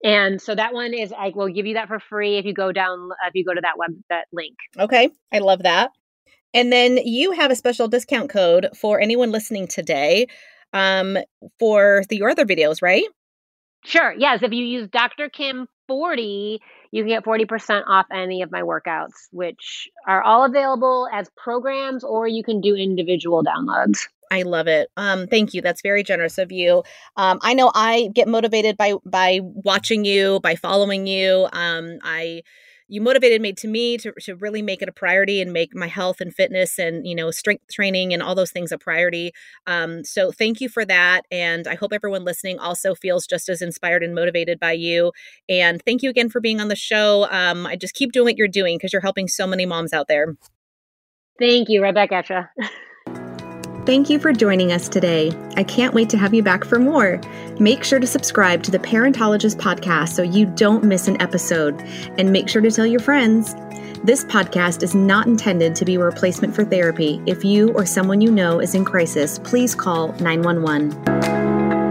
[0.02, 2.72] And so that one is I will give you that for free if you go
[2.72, 4.56] down if you go to that web that link.
[4.78, 5.10] Okay.
[5.32, 5.90] I love that.
[6.52, 10.26] And then you have a special discount code for anyone listening today
[10.72, 11.18] um,
[11.58, 13.04] for the, your other videos, right?
[13.84, 14.14] Sure.
[14.16, 14.42] Yes.
[14.42, 15.28] If you use Dr.
[15.28, 16.60] Kim 40,
[16.90, 22.04] you can get 40% off any of my workouts, which are all available as programs
[22.04, 24.08] or you can do individual downloads.
[24.30, 24.90] I love it.
[24.96, 25.62] Um, thank you.
[25.62, 26.82] That's very generous of you.
[27.16, 31.48] Um, I know I get motivated by by watching you, by following you.
[31.52, 32.42] Um, I
[32.88, 35.86] you motivated me to me to, to really make it a priority and make my
[35.86, 39.32] health and fitness and you know strength training and all those things a priority
[39.66, 43.62] um, so thank you for that and i hope everyone listening also feels just as
[43.62, 45.12] inspired and motivated by you
[45.48, 48.36] and thank you again for being on the show um, i just keep doing what
[48.36, 50.36] you're doing because you're helping so many moms out there.
[51.38, 52.44] Thank you you
[53.86, 55.30] Thank you for joining us today.
[55.58, 57.20] I can't wait to have you back for more.
[57.60, 61.78] Make sure to subscribe to the Parentologist podcast so you don't miss an episode,
[62.16, 63.54] and make sure to tell your friends.
[64.02, 67.20] This podcast is not intended to be a replacement for therapy.
[67.26, 71.83] If you or someone you know is in crisis, please call 911.